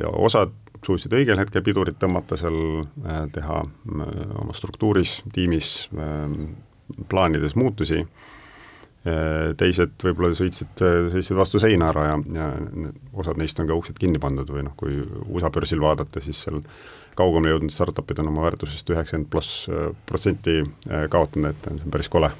ja 0.00 0.12
osad 0.14 0.54
suutsid 0.84 1.14
õigel 1.16 1.40
hetkel 1.40 1.64
pidurit 1.64 1.98
tõmmata 2.00 2.38
seal, 2.38 2.58
äh, 3.04 3.24
teha 3.32 3.60
äh, 3.62 4.14
oma 4.42 4.54
struktuuris, 4.56 5.18
tiimis, 5.34 5.74
äh, 5.96 6.38
plaanides 7.10 7.56
muutusi, 7.58 8.04
teised 9.60 9.98
võib-olla 10.00 10.30
sõitsid, 10.32 10.80
sõitsid 11.12 11.36
vastu 11.36 11.58
seina 11.60 11.90
ära 11.90 12.04
ja, 12.06 12.14
ja 12.32 12.44
osad 13.20 13.36
neist 13.36 13.58
on 13.60 13.66
ka 13.68 13.76
uksed 13.76 13.98
kinni 14.00 14.16
pandud 14.20 14.48
või 14.48 14.62
noh, 14.64 14.72
kui 14.80 14.96
USA 15.26 15.50
börsil 15.52 15.82
vaadata, 15.82 16.22
siis 16.24 16.40
seal 16.46 16.62
kaugemale 17.12 17.52
jõudnud 17.52 17.74
startup'id 17.74 18.22
on 18.22 18.30
oma 18.30 18.46
väärtusest 18.46 18.88
üheksakümmend 18.94 19.28
pluss 19.28 19.66
protsenti 20.08 20.56
kaotanud, 21.12 21.52
et 21.52 21.68
see 21.68 21.84
on 21.84 21.92
päris 21.92 22.08
kole. 22.16 22.32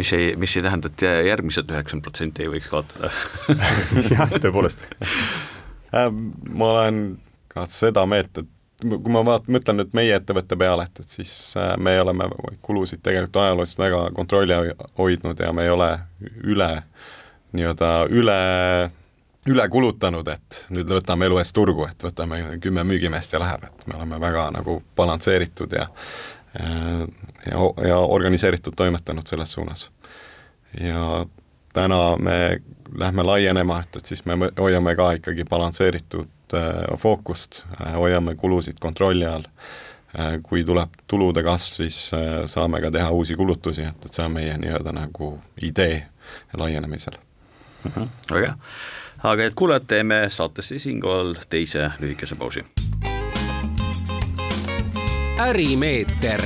Mis 0.00 0.14
ei, 0.16 0.32
mis 0.40 0.56
ei 0.56 0.64
tähenda, 0.64 0.88
et 0.88 1.04
järgmised 1.28 1.76
üheksakümmend 1.76 2.08
protsenti 2.08 2.46
ei 2.46 2.54
võiks 2.56 2.72
kaotada. 2.72 3.12
Jah, 4.14 4.32
tõepoolest 4.40 4.88
ma 5.92 6.70
olen 6.72 7.02
ka 7.48 7.64
seda 7.70 8.04
meelt, 8.06 8.38
et 8.38 8.48
kui 8.88 9.12
ma 9.12 9.24
vaat-, 9.26 9.48
mõtlen 9.50 9.80
nüüd 9.80 9.96
meie 9.96 10.14
ettevõtte 10.18 10.58
peale, 10.58 10.86
et, 10.86 11.00
et 11.02 11.16
siis 11.18 11.32
äh, 11.58 11.74
me 11.80 11.96
oleme 12.00 12.28
kulusid 12.62 13.02
tegelikult 13.02 13.40
ajalooliselt 13.42 13.82
väga 13.82 14.02
kontrolli 14.14 14.58
hoidnud 14.98 15.40
ja 15.42 15.52
me 15.52 15.66
ei 15.66 15.74
ole 15.74 15.90
üle, 16.44 16.70
nii-öelda 17.56 17.92
üle, 18.14 18.38
üle 19.48 19.68
kulutanud, 19.72 20.28
et 20.30 20.64
nüüd 20.74 20.90
võtame 20.92 21.26
elu 21.26 21.40
eest 21.42 21.56
turgu, 21.56 21.88
et 21.88 22.06
võtame 22.06 22.42
kümme 22.62 22.84
müügimeest 22.86 23.34
ja 23.34 23.42
läheb, 23.42 23.66
et 23.66 23.86
me 23.88 23.98
oleme 23.98 24.20
väga 24.22 24.50
nagu 24.58 24.80
balansseeritud 24.96 25.74
ja 25.78 25.88
ja, 26.58 27.58
ja 27.86 27.98
organiseeritud 27.98 28.72
toimetanud 28.76 29.26
selles 29.26 29.52
suunas. 29.52 29.90
ja 30.80 31.26
täna 31.78 32.16
me 32.18 32.60
lähme 32.98 33.22
laienema, 33.22 33.80
et, 33.80 33.96
et 33.96 34.06
siis 34.06 34.24
me 34.26 34.50
hoiame 34.58 34.94
ka 34.96 35.12
ikkagi 35.18 35.44
balansseeritud 35.48 36.54
äh, 36.54 36.98
fookust 36.98 37.62
äh,, 37.80 37.94
hoiame 37.94 38.34
kulusid 38.34 38.80
kontrolli 38.80 39.26
all 39.26 39.44
äh,, 40.18 40.38
kui 40.42 40.64
tuleb 40.64 40.96
tulude 41.06 41.42
kasv, 41.46 41.82
siis 41.82 42.00
äh, 42.16 42.44
saame 42.46 42.80
ka 42.82 42.90
teha 42.90 43.10
uusi 43.10 43.36
kulutusi, 43.36 43.86
et, 43.86 44.06
et 44.06 44.14
see 44.14 44.24
on 44.24 44.34
meie 44.34 44.56
nii-öelda 44.58 44.94
nagu 44.96 45.34
idee 45.62 46.06
laienemisel 46.56 47.18
mm. 47.18 47.90
-hmm, 47.90 48.08
väga 48.30 48.46
hea, 48.46 48.56
aga 49.32 49.44
et 49.44 49.54
kuulajad, 49.54 49.86
teeme 49.86 50.24
saatesse 50.30 50.78
siinkohal 50.78 51.34
teise 51.48 51.90
lühikese 52.00 52.34
pausi. 52.34 52.64
ärimeeter 55.38 56.42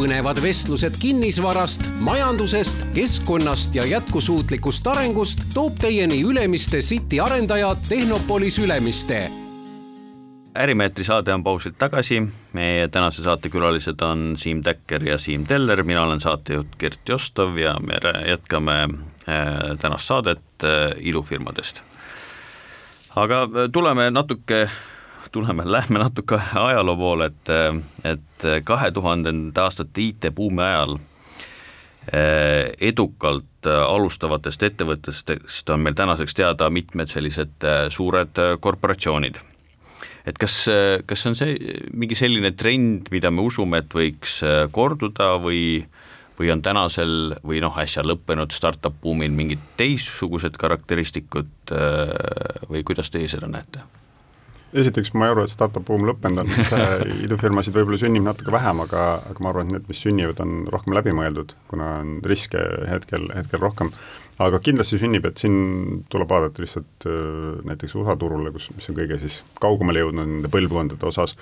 põnevad 0.00 0.38
vestlused 0.40 0.96
kinnisvarast, 0.96 1.82
majandusest, 2.00 2.86
keskkonnast 2.96 3.74
ja 3.76 3.84
jätkusuutlikust 3.84 4.86
arengust 4.88 5.42
toob 5.52 5.76
teieni 5.76 6.22
Ülemiste 6.24 6.80
City 6.80 7.18
arendaja 7.20 7.74
Tehnopolis 7.88 8.58
Ülemiste. 8.58 9.28
ärimeetri 10.56 11.04
saade 11.04 11.34
on 11.34 11.44
pausilt 11.44 11.76
tagasi, 11.78 12.22
meie 12.52 12.88
tänase 12.88 13.22
saate 13.22 13.48
külalised 13.48 14.00
on 14.00 14.36
Siim 14.36 14.62
Täkker 14.62 15.04
ja 15.04 15.18
Siim 15.18 15.44
Teller, 15.44 15.82
mina 15.82 16.02
olen 16.02 16.20
saatejuht 16.20 16.76
Gert 16.78 17.08
Jostov 17.08 17.58
ja 17.58 17.76
me 17.80 18.00
jätkame 18.28 18.82
äh, 18.82 19.76
tänast 19.80 20.06
saadet 20.06 20.64
äh, 20.64 20.96
ilufirmadest. 20.98 21.82
aga 23.16 23.42
äh, 23.42 23.68
tuleme 23.72 24.10
natuke 24.10 24.70
tuleme, 25.32 25.62
lähme 25.66 25.98
natuke 25.98 26.40
ajaloo 26.54 26.96
poole, 26.96 27.30
et, 27.30 27.52
et 28.04 28.48
kahe 28.64 28.90
tuhandenda 28.90 29.66
aastate 29.68 30.02
IT-buumi 30.02 30.62
ajal 30.64 30.96
eh, 32.12 32.72
edukalt 32.90 33.68
alustavatest 33.70 34.62
ettevõtetest 34.70 35.70
on 35.70 35.84
meil 35.84 35.96
tänaseks 35.98 36.34
teada 36.34 36.70
mitmed 36.70 37.12
sellised 37.12 37.66
eh, 37.66 37.86
suured 37.92 38.42
korporatsioonid. 38.60 39.40
et 40.26 40.38
kas, 40.38 40.56
kas 41.06 41.26
on 41.26 41.36
see 41.38 41.56
mingi 41.92 42.14
selline 42.18 42.52
trend, 42.52 43.08
mida 43.10 43.30
me 43.30 43.46
usume, 43.46 43.84
et 43.84 43.94
võiks 43.94 44.40
eh, 44.42 44.66
korduda 44.72 45.36
või 45.42 45.86
või 46.40 46.48
on 46.48 46.62
tänasel 46.64 47.34
või 47.44 47.58
noh, 47.60 47.74
äsja 47.76 48.00
lõppenud 48.00 48.54
startup 48.56 48.94
buumil 49.02 49.28
mingid 49.36 49.60
teistsugused 49.76 50.56
karakteristikud 50.56 51.74
või 52.72 52.80
kuidas 52.80 53.12
teie 53.12 53.28
seda 53.28 53.44
näete? 53.44 53.84
Esiteks 54.76 55.12
ma 55.18 55.26
ei 55.26 55.34
arva, 55.34 55.44
et 55.46 55.52
startup 55.52 55.84
boom 55.86 56.04
lõppenud 56.08 56.42
on, 56.44 56.50
idufirmasid 57.26 57.74
võib-olla 57.74 57.98
sünnib 58.00 58.26
natuke 58.26 58.52
vähem, 58.54 58.82
aga, 58.86 59.04
aga 59.30 59.44
ma 59.44 59.52
arvan, 59.52 59.68
et 59.70 59.78
need, 59.78 59.86
mis 59.90 60.02
sünnivad, 60.04 60.40
on 60.44 60.64
rohkem 60.70 60.94
läbimõeldud, 60.98 61.54
kuna 61.70 61.92
on 62.00 62.18
riske 62.26 62.62
hetkel, 62.90 63.28
hetkel 63.36 63.62
rohkem. 63.62 63.92
aga 64.40 64.60
kindlasti 64.64 64.96
sünnib, 65.02 65.26
et 65.28 65.40
siin 65.42 66.04
tuleb 66.12 66.30
vaadata 66.30 66.62
lihtsalt 66.62 67.06
äh, 67.10 67.62
näiteks 67.68 67.96
USA 68.00 68.16
turule, 68.16 68.52
kus, 68.54 68.70
mis 68.76 68.88
on 68.88 68.96
kõige 68.96 69.18
siis 69.20 69.40
kaugemale 69.60 70.04
jõudnud 70.04 70.26
nende 70.26 70.52
põlvkondade 70.52 71.08
osas, 71.10 71.36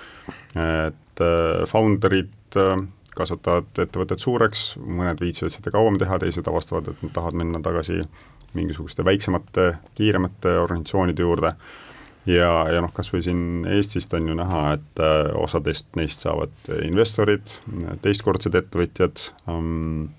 et 0.55 1.23
äh, 1.23 1.61
founder'id 1.69 2.59
äh, 2.59 2.81
kasvatavad 3.15 3.83
ettevõtet 3.85 4.23
suureks, 4.23 4.73
mõned 4.83 5.21
viitsivad 5.21 5.53
seda 5.53 5.71
kauem 5.75 5.99
teha, 5.99 6.19
teised 6.21 6.47
avastavad, 6.47 6.91
et 6.91 7.05
nad 7.05 7.13
tahavad 7.15 7.39
minna 7.39 7.61
tagasi 7.63 8.01
mingisuguste 8.57 9.05
väiksemate, 9.05 9.73
kiiremate 9.97 10.55
organisatsioonide 10.57 11.23
juurde 11.23 11.53
ja, 12.29 12.51
ja 12.73 12.81
noh, 12.83 12.91
kas 12.95 13.11
või 13.13 13.23
siin 13.25 13.41
Eestist 13.69 14.13
on 14.17 14.29
ju 14.29 14.35
näha, 14.37 14.63
et 14.77 15.01
äh, 15.03 15.29
osadest 15.39 15.89
neist 15.99 16.25
saavad 16.25 16.53
investorid, 16.85 17.55
teistkordsed 18.03 18.57
ettevõtjad 18.59 19.23
ähm,, 19.49 20.09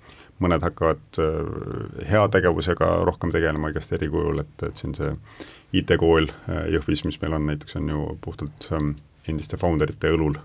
mõned 0.41 0.63
hakkavad 0.65 1.21
äh, 1.21 2.05
heategevusega 2.09 2.93
rohkem 3.07 3.33
tegelema 3.33 3.71
igast 3.71 3.93
eri 3.93 4.09
kujul, 4.11 4.41
et, 4.43 4.65
et 4.67 4.81
siin 4.81 4.95
see 4.97 5.11
IT-kool 5.81 6.31
äh, 6.31 6.65
Jõhvis, 6.75 7.05
mis 7.07 7.19
meil 7.21 7.37
on 7.37 7.45
näiteks, 7.51 7.77
on 7.79 7.91
ju 7.93 8.07
puhtalt 8.23 8.71
ähm, 8.75 8.95
endiste 9.29 9.59
founder 9.61 9.93
ite 9.93 10.11
õlul 10.15 10.39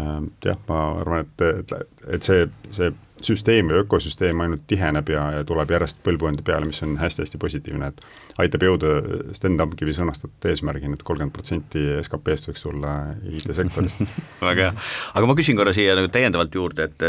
ähm,. 0.00 0.32
jah, 0.44 0.60
ma 0.68 0.84
arvan, 1.00 1.26
et, 1.26 1.48
et, 1.62 1.96
et 2.18 2.28
see, 2.28 2.46
see 2.70 2.92
süsteem 3.26 3.70
või 3.70 3.82
ökosüsteem 3.82 4.40
ainult 4.44 4.64
tiheneb 4.70 5.08
ja, 5.12 5.24
ja 5.38 5.44
tuleb 5.48 5.70
järjest 5.74 6.00
põlvkondi 6.06 6.44
peale, 6.46 6.68
mis 6.68 6.82
on 6.86 6.96
hästi-hästi 7.00 7.40
positiivne, 7.42 7.92
et 7.92 8.02
aitab 8.42 8.66
jõuda 8.66 8.92
Sten 9.36 9.56
Tamkivi 9.60 9.94
sõnastatud 9.96 10.50
eesmärgini, 10.50 10.98
et 10.98 11.04
kolmkümmend 11.06 11.34
protsenti 11.34 11.84
SKP-st 12.02 12.50
võiks 12.50 12.66
tulla 12.66 12.94
IT-sektorist. 13.30 14.02
Väga 14.48 14.70
hea, 14.70 14.74
aga 15.14 15.30
ma 15.30 15.36
küsin 15.38 15.58
korra 15.58 15.74
siia 15.76 15.96
nagu 15.98 16.10
täiendavalt 16.12 16.54
juurde, 16.58 16.90
et 16.90 17.08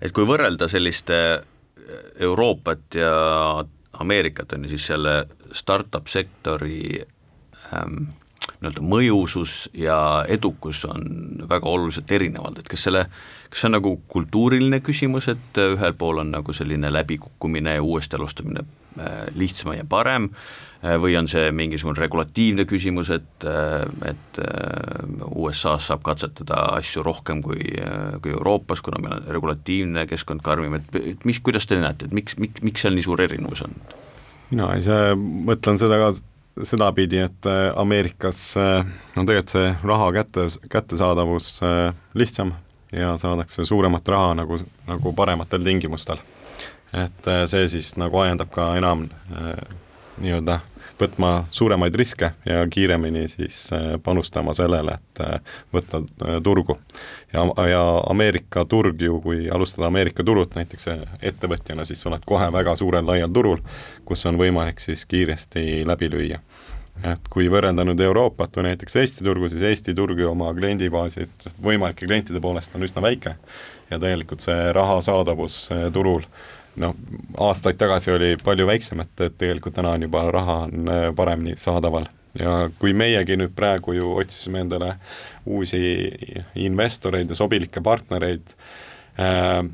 et 0.00 0.16
kui 0.16 0.28
võrrelda 0.28 0.68
sellist 0.70 1.12
Euroopat 2.20 2.94
ja 2.94 3.12
Ameerikat, 4.00 4.52
on 4.54 4.64
ju, 4.64 4.74
siis 4.74 4.86
selle 4.92 5.14
startup 5.56 6.08
sektori 6.08 7.00
ähm, 7.74 8.12
nii-öelda 8.60 8.82
mõjusus 8.84 9.68
ja 9.76 10.24
edukus 10.28 10.84
on 10.84 11.04
väga 11.48 11.68
oluliselt 11.68 12.10
erinevad, 12.12 12.60
et 12.60 12.68
kas 12.68 12.84
selle, 12.86 13.06
kas 13.48 13.62
see 13.62 13.70
on 13.70 13.78
nagu 13.78 13.94
kultuuriline 14.12 14.82
küsimus, 14.84 15.30
et 15.32 15.60
ühel 15.62 15.94
pool 15.96 16.20
on 16.20 16.34
nagu 16.34 16.52
selline 16.56 16.90
läbikukkumine 16.92 17.78
ja 17.78 17.84
uuesti 17.84 18.18
alustamine 18.18 18.64
äh, 18.98 19.22
lihtsam 19.34 19.72
ja 19.72 19.86
parem, 19.88 20.28
äh, 20.84 20.98
või 21.00 21.16
on 21.16 21.30
see 21.32 21.48
mingisugune 21.56 22.02
regulatiivne 22.02 22.68
küsimus, 22.68 23.12
et, 23.16 23.48
äh, 23.48 23.86
et 24.12 24.42
USA-s 25.30 25.88
saab 25.88 26.04
katsetada 26.04 26.60
asju 26.76 27.04
rohkem 27.06 27.40
kui, 27.46 27.64
kui 28.20 28.36
Euroopas, 28.36 28.84
kuna 28.84 29.00
meil 29.00 29.16
on 29.22 29.32
regulatiivne 29.32 30.04
keskkond 30.10 30.44
karmim, 30.44 30.76
et 30.82 31.24
mis, 31.24 31.40
kuidas 31.40 31.68
te 31.70 31.80
näete, 31.80 32.10
et 32.10 32.16
miks, 32.20 32.36
miks, 32.36 32.60
miks 32.66 32.84
seal 32.84 32.96
nii 32.96 33.08
suur 33.08 33.24
erinevus 33.24 33.64
on? 33.64 33.80
mina 34.50 34.72
ise 34.74 35.14
mõtlen 35.16 35.78
seda 35.78 35.98
ka 36.00 36.10
sedapidi, 36.66 37.18
et 37.26 37.48
Ameerikas 37.76 38.54
on 38.58 39.26
tegelikult 39.26 39.54
see 39.54 39.70
raha 39.84 40.10
kätte, 40.12 40.46
kättesaadavus 40.70 41.60
lihtsam 42.14 42.52
ja 42.92 43.14
saadakse 43.20 43.64
suuremat 43.68 44.08
raha 44.08 44.34
nagu, 44.42 44.58
nagu 44.88 45.12
parematel 45.16 45.64
tingimustel. 45.64 46.20
et 46.92 47.28
see 47.46 47.68
siis 47.70 47.92
nagu 47.96 48.18
ajendab 48.18 48.50
ka 48.50 48.72
enam 48.76 49.04
nii-öelda 50.20 50.58
võtma 51.00 51.30
suuremaid 51.50 51.94
riske 51.98 52.32
ja 52.46 52.62
kiiremini 52.70 53.26
siis 53.28 53.68
äh, 53.72 53.94
panustama 54.02 54.54
sellele, 54.56 54.96
et 54.98 55.22
äh, 55.24 55.56
võtta 55.74 56.02
äh, 56.02 56.38
turgu. 56.42 56.78
ja, 57.32 57.44
ja 57.68 57.82
Ameerika 58.10 58.64
turg 58.64 59.00
ju, 59.02 59.20
kui 59.20 59.48
alustada 59.50 59.86
Ameerika 59.86 60.24
turult 60.24 60.54
näiteks 60.58 60.88
ettevõtjana, 61.22 61.84
siis 61.84 62.06
oled 62.06 62.24
kohe 62.26 62.50
väga 62.52 62.76
suurel 62.76 63.06
laial 63.06 63.32
turul, 63.32 63.62
kus 64.04 64.26
on 64.26 64.38
võimalik 64.40 64.80
siis 64.80 65.06
kiiresti 65.06 65.84
läbi 65.86 66.10
lüüa 66.10 66.40
et 67.00 67.28
kui 67.32 67.48
võrrelda 67.48 67.84
nüüd 67.86 68.00
Euroopat 68.04 68.56
või 68.58 68.66
näiteks 68.68 68.96
Eesti 69.00 69.24
turgu, 69.24 69.48
siis 69.48 69.62
Eesti 69.64 69.94
turg 69.96 70.18
ju 70.20 70.28
oma 70.28 70.50
kliendibaasilt 70.52 71.46
võimalike 71.62 72.04
klientide 72.04 72.42
poolest 72.44 72.74
on 72.76 72.84
üsna 72.84 73.00
väike 73.00 73.36
ja 73.90 73.98
tegelikult 73.98 74.44
see 74.44 74.72
raha 74.76 74.98
saadavus 75.04 75.62
turul 75.94 76.26
noh, 76.80 76.96
aastaid 77.48 77.78
tagasi 77.80 78.12
oli 78.14 78.30
palju 78.44 78.66
väiksem, 78.68 79.02
et, 79.04 79.12
et 79.20 79.36
tegelikult 79.38 79.76
täna 79.76 79.94
on 79.96 80.06
juba 80.06 80.24
raha 80.32 80.56
on 80.68 80.88
äh, 80.88 81.04
paremini 81.16 81.56
saadaval. 81.60 82.08
Ja 82.38 82.70
kui 82.78 82.92
meiegi 82.94 83.34
nüüd 83.38 83.56
praegu 83.56 83.96
ju 83.96 84.12
otsisime 84.20 84.62
endale 84.62 84.94
uusi 85.50 85.80
investoreid 86.62 87.30
ja 87.30 87.38
sobilikke 87.38 87.82
partnereid 87.82 88.52
äh,, 89.18 89.64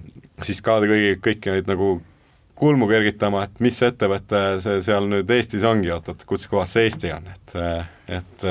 siis 0.42 0.62
ka 0.64 0.78
kõigi, 0.80 1.18
kõiki 1.20 1.52
neid 1.52 1.68
nagu 1.68 1.98
kulmu 2.56 2.88
kergitama, 2.88 3.42
et 3.44 3.60
mis 3.60 3.76
ettevõte 3.84 4.40
see 4.64 4.80
seal 4.86 5.10
nüüd 5.12 5.28
Eestis 5.36 5.66
ongi, 5.68 5.90
oot, 5.92 6.08
oot, 6.08 6.24
kus 6.24 6.48
kohas 6.48 6.72
see 6.72 6.86
Eesti 6.88 7.12
on, 7.12 7.28
et 7.34 7.56
et 8.08 8.44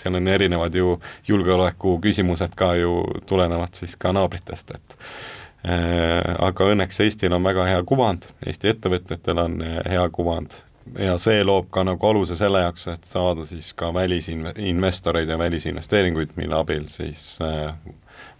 seal 0.00 0.18
on 0.18 0.26
erinevad 0.32 0.74
ju 0.74 0.96
julgeoleku 1.28 2.00
küsimused 2.02 2.56
ka 2.58 2.72
ju 2.80 3.04
tulenevad 3.30 3.78
siis 3.78 3.94
ka 4.00 4.10
naabritest, 4.16 4.74
et 4.74 4.96
Äh, 4.98 5.37
aga 5.64 6.70
õnneks 6.72 7.00
Eestil 7.02 7.32
on 7.34 7.42
väga 7.42 7.64
hea 7.66 7.82
kuvand, 7.82 8.28
Eesti 8.46 8.70
ettevõtjatel 8.70 9.40
on 9.42 9.60
äh, 9.64 9.80
hea 9.90 10.04
kuvand 10.14 10.54
ja 10.98 11.16
see 11.20 11.42
loob 11.44 11.68
ka 11.74 11.82
nagu 11.84 12.06
aluse 12.08 12.36
selle 12.38 12.62
jaoks, 12.62 12.86
et 12.92 13.08
saada 13.08 13.44
siis 13.48 13.72
ka 13.76 13.90
välisinvestoreid 13.94 15.28
ja 15.28 15.38
välisinvesteeringuid, 15.38 16.36
mille 16.36 16.56
abil 16.56 16.86
siis 16.92 17.38
äh, 17.44 17.74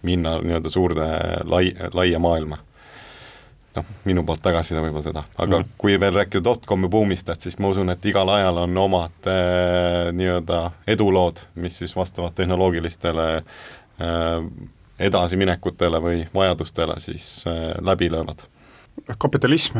minna 0.01 0.37
nii-öelda 0.41 0.71
suurde 0.71 1.05
lai, 1.45 1.71
laia 1.93 2.19
maailma. 2.19 2.57
noh, 3.75 3.85
minu 4.09 4.23
poolt 4.25 4.41
tagasiside 4.41 4.81
võib-olla 4.81 5.05
seda, 5.05 5.21
aga 5.37 5.59
mm. 5.59 5.75
kui 5.77 5.99
veel 6.01 6.15
rääkida 6.15 6.41
dotcomi 6.43 6.87
buumist, 6.89 7.29
et 7.29 7.45
siis 7.45 7.59
ma 7.61 7.69
usun, 7.69 7.93
et 7.93 8.05
igal 8.09 8.31
ajal 8.33 8.63
on 8.63 8.77
omad 8.81 9.29
äh, 9.29 10.09
nii-öelda 10.15 10.63
edulood, 10.87 11.43
mis 11.55 11.77
siis 11.83 11.93
vastavad 11.95 12.33
tehnoloogilistele 12.35 13.27
äh, 13.37 14.49
edasiminekutele 14.99 16.01
või 16.03 16.23
vajadustele 16.33 16.99
siis 16.99 17.45
äh, 17.47 17.73
läbi 17.81 18.11
löövad? 18.11 18.45
kapitalism, 19.17 19.79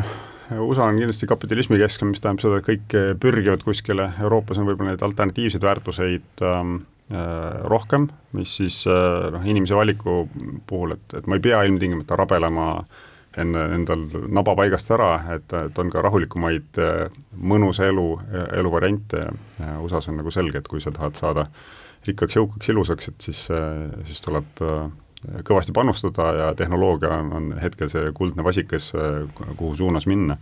USA 0.60 0.86
on 0.88 0.98
kindlasti 0.98 1.28
kapitalismi 1.28 1.78
keskel, 1.82 2.08
mis 2.08 2.22
tähendab 2.24 2.44
seda, 2.44 2.60
et 2.62 2.68
kõik 2.70 2.94
pürgivad 3.20 3.66
kuskile, 3.68 4.06
Euroopas 4.24 4.62
on 4.62 4.70
võib-olla 4.70 4.94
neid 4.94 5.04
alternatiivseid 5.04 5.66
väärtuseid 5.66 6.44
ähm, 6.48 6.78
äh, 7.12 7.60
rohkem, 7.68 8.08
mis 8.38 8.56
siis 8.62 8.78
äh, 8.88 9.28
noh, 9.36 9.44
inimese 9.44 9.76
valiku 9.76 10.24
puhul, 10.70 10.96
et, 10.96 11.18
et 11.20 11.28
ma 11.28 11.36
ei 11.36 11.44
pea 11.44 11.60
ilmtingimata 11.68 12.16
rabelema 12.20 12.70
enne 13.40 13.66
endal 13.76 14.08
naba 14.32 14.56
paigast 14.58 14.90
ära, 14.96 15.12
et, 15.36 15.52
et 15.54 15.84
on 15.84 15.92
ka 15.94 16.02
rahulikumaid 16.02 16.80
mõnusa 17.38 17.86
elu, 17.86 18.08
eluvariante. 18.58 19.22
USA-s 19.84 20.10
on 20.10 20.18
nagu 20.18 20.34
selge, 20.34 20.64
et 20.64 20.68
kui 20.68 20.82
sa 20.82 20.90
tahad 20.96 21.20
saada 21.20 21.46
rikkaks, 22.08 22.40
jõukaks, 22.40 22.72
ilusaks, 22.74 23.12
et 23.12 23.28
siis, 23.30 23.44
siis 24.10 24.26
tuleb 24.26 24.64
kõvasti 25.28 25.74
panustada 25.76 26.30
ja 26.38 26.48
tehnoloogia 26.56 27.12
on, 27.20 27.32
on 27.36 27.52
hetkel 27.60 27.90
see 27.92 28.12
kuldne 28.16 28.44
vasikas, 28.44 28.92
kuhu 29.58 29.76
suunas 29.76 30.08
minna. 30.08 30.38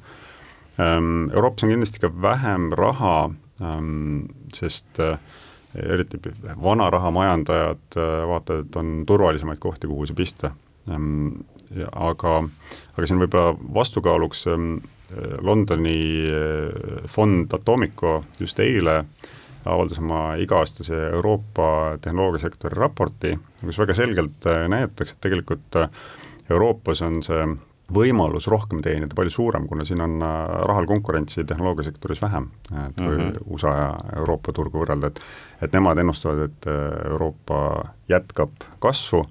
Ehm, 0.78 1.30
Euroopas 1.34 1.66
on 1.66 1.74
kindlasti 1.74 2.02
ka 2.04 2.12
vähem 2.22 2.70
raha, 2.78 3.30
ehm, 3.62 4.28
sest 4.54 5.00
eh, 5.02 5.18
eriti 5.74 6.20
vana 6.62 6.90
raha 6.94 7.12
majandajad 7.12 7.98
eh, 7.98 8.12
vaatavad, 8.30 8.68
et 8.68 8.78
on 8.78 8.92
turvalisemaid 9.10 9.60
kohti, 9.60 9.90
kuhu 9.90 10.06
see 10.06 10.18
pista. 10.18 10.54
Ehm, 10.92 11.40
aga, 11.92 12.36
aga 12.96 13.08
siin 13.10 13.20
võib-olla 13.20 13.58
vastukaaluks 13.76 14.46
Londoni 15.44 16.00
fond 17.12 17.52
Atomico 17.56 18.14
just 18.40 18.60
eile 18.64 18.96
äh, 19.02 19.28
avaldas 19.68 20.02
oma 20.04 20.22
iga-aastase 20.42 20.98
Euroopa 21.12 21.98
tehnoloogiasektori 22.02 22.80
raporti, 22.80 23.34
kus 23.62 23.80
väga 23.80 23.96
selgelt 23.98 24.48
äh, 24.50 24.66
näidatakse, 24.72 25.16
et 25.18 25.26
tegelikult 25.26 25.80
äh, 25.82 25.90
Euroopas 26.50 27.02
on 27.06 27.22
see 27.26 27.48
võimalus 27.94 28.50
rohkem 28.52 28.82
teenida 28.84 29.16
palju 29.16 29.32
suurem, 29.32 29.68
kuna 29.68 29.86
siin 29.88 30.02
on 30.04 30.18
äh, 30.24 30.40
rahal 30.68 30.88
konkurentsi 30.90 31.46
tehnoloogiasektoris 31.48 32.22
vähem, 32.22 32.50
et 32.72 32.96
kui 32.96 33.14
mm 33.14 33.30
-hmm. 33.30 33.54
USA 33.56 33.76
ja 33.78 33.92
Euroopa 34.16 34.54
turgu 34.54 34.84
võrrelda, 34.84 35.08
et 35.08 35.22
et 35.62 35.74
nemad 35.74 35.98
ennustavad, 35.98 36.40
et 36.50 36.68
Euroopa 37.10 37.86
jätkab 38.10 38.52
kasvu 38.80 39.24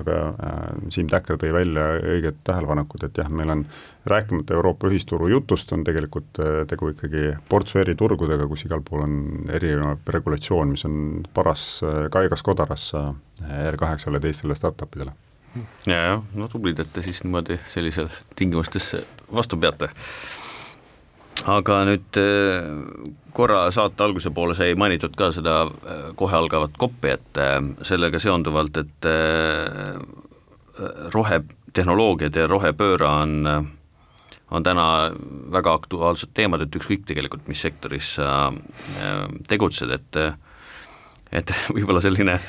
aga 0.00 0.18
äh, 0.30 0.60
Siim 0.94 1.08
Täkker 1.10 1.38
tõi 1.40 1.52
välja 1.54 1.86
õiged 2.14 2.40
tähelepanekud, 2.46 3.06
et 3.06 3.18
jah, 3.20 3.30
meil 3.30 3.52
on 3.54 3.64
rääkimata 4.10 4.56
Euroopa 4.56 4.90
ühisturu 4.90 5.28
jutust, 5.32 5.72
on 5.76 5.84
tegelikult 5.86 6.40
äh, 6.42 6.62
tegu 6.70 6.90
ikkagi 6.92 7.34
portsu 7.48 7.80
eri 7.82 7.96
turgudega, 7.98 8.48
kus 8.50 8.66
igal 8.66 8.84
pool 8.86 9.04
on 9.06 9.18
erinev 9.54 10.14
regulatsioon, 10.16 10.74
mis 10.74 10.86
on 10.88 10.96
paras 11.34 11.66
äh, 11.86 12.04
kaigas 12.14 12.44
kodaras 12.46 12.90
R8-le 12.94 14.20
ja 14.20 14.26
teistele 14.28 14.58
startupidele. 14.58 15.14
ja, 15.86 15.98
jah, 15.98 16.24
no 16.34 16.48
tublid, 16.50 16.80
et 16.82 16.90
te 16.92 17.02
siis 17.04 17.22
niimoodi 17.24 17.60
sellisel 17.70 18.10
tingimustes 18.36 18.94
vastu 19.34 19.58
peate 19.60 19.92
aga 21.42 21.80
nüüd 21.88 22.18
äh, 22.20 22.68
korra 23.34 23.66
saate 23.74 24.04
alguse 24.06 24.30
poole 24.34 24.56
sai 24.56 24.74
mainitud 24.78 25.16
ka 25.18 25.30
seda 25.34 25.64
äh, 25.66 26.10
kohe 26.18 26.36
algavat 26.38 26.76
koppi, 26.80 27.14
et 27.16 27.40
äh, 27.40 27.58
sellega 27.86 28.20
seonduvalt, 28.22 28.82
et 28.82 29.08
rohetehnoloogiad 31.14 32.34
ja 32.34 32.48
rohepööre 32.50 33.06
on, 33.06 33.34
on 34.50 34.64
täna 34.66 34.86
väga 35.54 35.74
aktuaalsed 35.78 36.32
teemad, 36.34 36.64
et 36.64 36.78
ükskõik 36.80 37.04
tegelikult, 37.06 37.44
mis 37.46 37.62
sektoris 37.62 38.16
sa 38.18 38.48
tegutsed, 39.50 39.92
et 39.94 40.18
et 41.34 41.52
võib-olla 41.74 42.02
selline 42.02 42.40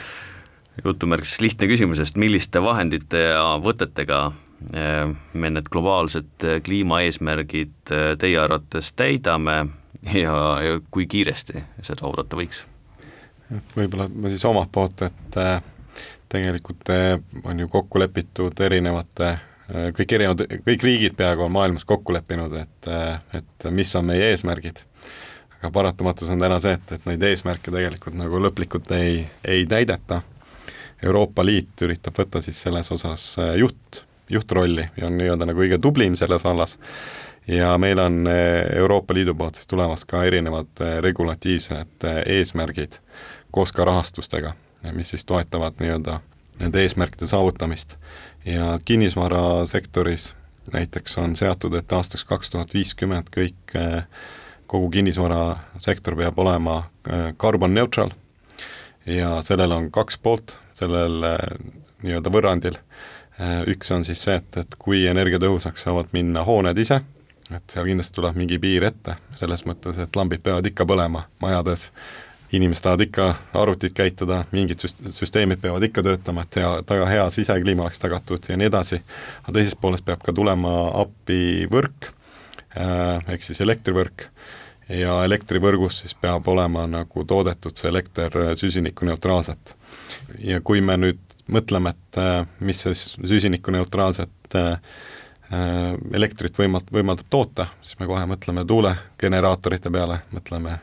jutumärkides 0.83 1.37
lihtne 1.45 1.69
küsimus, 1.69 2.01
sest 2.01 2.17
milliste 2.17 2.61
vahendite 2.65 3.21
ja 3.29 3.45
võtetega 3.61 4.23
Äh, 4.27 4.44
me 5.33 5.49
need 5.49 5.69
globaalsed 5.71 6.43
äh, 6.43 6.61
kliimaeesmärgid 6.63 7.91
äh, 7.91 8.17
teie 8.19 8.39
arvates 8.39 8.93
täidame 8.93 9.65
ja, 10.13 10.37
ja 10.61 10.79
kui 10.91 11.07
kiiresti 11.07 11.63
seda 11.81 12.07
oodata 12.07 12.39
võiks? 12.39 12.63
võib-olla 13.75 14.07
ma 14.09 14.31
siis 14.33 14.45
omalt 14.49 14.71
poolt, 14.73 15.03
et 15.05 15.35
tegelikult 16.33 16.89
on 17.43 17.59
ju 17.61 17.67
kokku 17.69 18.01
lepitud 18.01 18.57
erinevate 18.65 19.35
kõik 19.67 20.15
erinevad, 20.17 20.41
kõik 20.65 20.85
riigid 20.85 21.13
peaaegu 21.17 21.45
on 21.45 21.53
maailmas 21.53 21.85
kokku 21.85 22.13
leppinud, 22.13 22.53
et, 22.57 22.89
et 23.37 23.67
mis 23.69 23.93
on 23.97 24.05
meie 24.09 24.31
eesmärgid. 24.31 24.81
aga 25.59 25.71
paratamatus 25.73 26.29
on 26.33 26.41
täna 26.41 26.57
see, 26.61 26.73
et, 26.73 26.91
et 26.97 27.05
neid 27.05 27.23
eesmärke 27.29 27.73
tegelikult 27.73 28.17
nagu 28.17 28.41
lõplikult 28.41 28.91
ei, 28.97 29.27
ei 29.45 29.65
täideta. 29.69 30.23
Euroopa 31.05 31.45
Liit 31.45 31.81
üritab 31.85 32.17
võtta 32.17 32.41
siis 32.41 32.61
selles 32.65 32.91
osas 32.91 33.35
juht 33.61 34.05
juhtrolli 34.29 34.89
ja 34.97 35.07
on 35.07 35.17
nii-öelda 35.17 35.45
nagu 35.45 35.61
kõige 35.61 35.79
tublim 35.81 36.15
selles 36.15 36.43
vallas. 36.43 36.77
ja 37.47 37.77
meil 37.77 37.99
on 37.99 38.27
eh, 38.27 38.77
Euroopa 38.77 39.13
Liidu 39.13 39.35
poolt 39.35 39.55
siis 39.55 39.67
tulemas 39.67 40.05
ka 40.05 40.23
erinevad 40.23 40.67
eh, 40.81 40.97
regulatiivsed 41.01 42.03
eh, 42.03 42.21
eesmärgid 42.39 42.99
koos 43.51 43.71
ka 43.71 43.85
rahastustega, 43.85 44.53
mis 44.91 45.09
siis 45.09 45.25
toetavad 45.25 45.77
nii-öelda 45.79 46.19
nende 46.59 46.81
eesmärkide 46.81 47.27
saavutamist. 47.27 47.95
ja 48.45 48.79
kinnisvarasektoris 48.85 50.35
näiteks 50.73 51.17
on 51.17 51.35
seatud, 51.35 51.73
et 51.73 51.91
aastaks 51.93 52.23
kaks 52.23 52.49
tuhat 52.49 52.73
viiskümmend 52.73 53.29
kõik, 53.29 53.73
kogu 54.67 54.89
kinnisvarasektor 54.89 56.15
peab 56.15 56.39
olema 56.39 56.83
carbon 57.37 57.73
neutral 57.73 58.09
ja 59.05 59.41
sellel 59.41 59.71
on 59.71 59.91
kaks 59.91 60.17
poolt, 60.17 60.57
sellel 60.73 61.21
nii-öelda 62.01 62.33
võrrandil 62.33 62.79
üks 63.67 63.91
on 63.91 64.05
siis 64.07 64.21
see, 64.23 64.35
et, 64.39 64.57
et 64.57 64.75
kui 64.79 65.05
energiatõhusaks 65.09 65.85
saavad 65.87 66.13
minna 66.15 66.45
hooned 66.47 66.77
ise, 66.79 67.01
et 67.51 67.73
seal 67.73 67.89
kindlasti 67.89 68.15
tuleb 68.15 68.37
mingi 68.39 68.59
piir 68.61 68.87
ette, 68.87 69.17
selles 69.35 69.65
mõttes, 69.67 69.99
et 70.01 70.15
lambid 70.15 70.43
peavad 70.45 70.65
ikka 70.65 70.87
põlema 70.87 71.25
majades, 71.43 71.89
inimesed 72.55 72.85
tahavad 72.85 73.03
ikka 73.05 73.27
arvutit 73.59 73.95
käitada, 73.97 74.43
mingid 74.55 74.81
süst-, 74.81 75.03
süsteemid 75.17 75.59
peavad 75.61 75.83
ikka 75.83 76.03
töötama, 76.05 76.45
et 76.45 76.59
hea, 76.61 76.71
taga 76.87 77.09
hea 77.09 77.25
sisekliima 77.33 77.85
oleks 77.85 77.99
tagatud 78.01 78.49
ja 78.49 78.57
nii 78.57 78.69
edasi, 78.71 79.01
aga 79.43 79.57
teisest 79.59 79.81
poolest 79.81 80.05
peab 80.07 80.23
ka 80.25 80.33
tulema 80.35 80.75
appi 81.01 81.67
võrk, 81.71 82.11
äh, 82.77 83.19
ehk 83.35 83.45
siis 83.45 83.61
elektrivõrk, 83.65 84.29
ja 84.89 85.19
elektrivõrgus 85.25 86.03
siis 86.03 86.15
peab 86.21 86.47
olema 86.47 86.85
nagu 86.87 87.25
toodetud 87.25 87.77
see 87.77 87.89
elekter 87.89 88.55
süsinikuneutraalselt. 88.57 89.75
ja 90.39 90.61
kui 90.61 90.81
me 90.81 90.97
nüüd 90.97 91.34
mõtleme, 91.51 91.93
et 91.95 92.19
äh, 92.21 92.47
mis 92.59 92.81
siis 92.85 93.03
süsinikuneutraalset 93.19 94.57
äh, 94.59 94.79
elektrit 96.13 96.57
võimalt-, 96.57 96.89
võimaldab 96.93 97.29
toota, 97.29 97.67
siis 97.81 97.99
me 97.99 98.07
kohe 98.09 98.25
mõtleme 98.29 98.65
tuulegeneraatorite 98.65 99.91
peale, 99.93 100.23
mõtleme 100.33 100.79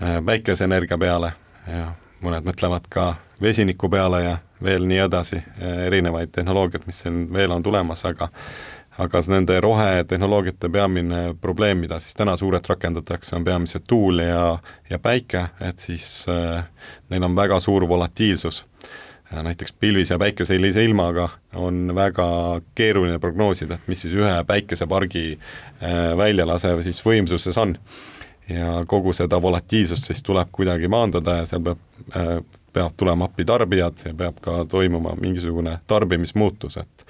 päikeseenergia 0.00 0.96
peale 1.00 1.30
ja 1.68 1.90
mõned 2.24 2.44
mõtlevad 2.44 2.86
ka 2.92 3.06
vesiniku 3.40 3.88
peale 3.92 4.20
ja 4.24 4.36
veel 4.64 4.84
nii 4.88 5.00
edasi, 5.06 5.40
erinevaid 5.60 6.32
tehnoloogiaid, 6.32 6.84
mis 6.88 7.00
siin 7.04 7.22
veel 7.32 7.52
on 7.52 7.64
tulemas, 7.64 8.04
aga 8.08 8.28
aga 9.00 9.20
nende 9.32 9.56
rohetehnoloogiate 9.60 10.68
peamine 10.72 11.20
probleem, 11.40 11.80
mida 11.84 12.00
siis 12.02 12.16
täna 12.16 12.36
suurelt 12.36 12.66
rakendatakse, 12.68 13.36
on 13.36 13.44
peamiselt 13.44 13.86
tuul 13.88 14.24
ja, 14.24 14.58
ja 14.90 14.98
päike, 14.98 15.46
et 15.64 15.78
siis 15.78 16.26
äh, 16.28 16.64
neil 17.10 17.24
on 17.24 17.36
väga 17.36 17.60
suur 17.60 17.88
volatiilsus. 17.88 18.64
Näiteks 19.32 19.72
pilvis- 19.80 20.10
ja 20.10 20.18
päikeselise 20.18 20.84
ilmaga 20.84 21.28
on 21.54 21.92
väga 21.94 22.60
keeruline 22.74 23.18
prognoosida, 23.18 23.74
et 23.74 23.88
mis 23.88 24.02
siis 24.02 24.14
ühe 24.14 24.44
päikesepargi 24.46 25.24
äh, 25.38 26.16
väljalasev 26.16 26.82
siis 26.82 27.02
võimsuses 27.06 27.58
on. 27.60 27.76
ja 28.50 28.84
kogu 28.86 29.12
seda 29.14 29.38
volatiilsust 29.42 30.08
siis 30.10 30.22
tuleb 30.26 30.48
kuidagi 30.52 30.88
maandada 30.90 31.36
ja 31.36 31.44
seal 31.46 31.62
peab 31.62 31.78
äh, 32.16 32.40
peavad 32.72 32.96
tulema 32.96 33.24
appi 33.24 33.44
tarbijad 33.44 34.02
ja 34.04 34.14
peab 34.14 34.40
ka 34.42 34.64
toimuma 34.64 35.14
mingisugune 35.20 35.78
tarbimismuutus, 35.86 36.76
et 36.76 37.06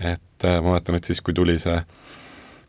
et 0.00 0.44
äh, 0.44 0.62
ma 0.62 0.74
mäletan, 0.74 0.98
et 0.98 1.04
siis, 1.04 1.20
kui 1.20 1.34
tuli 1.34 1.58
see 1.58 1.76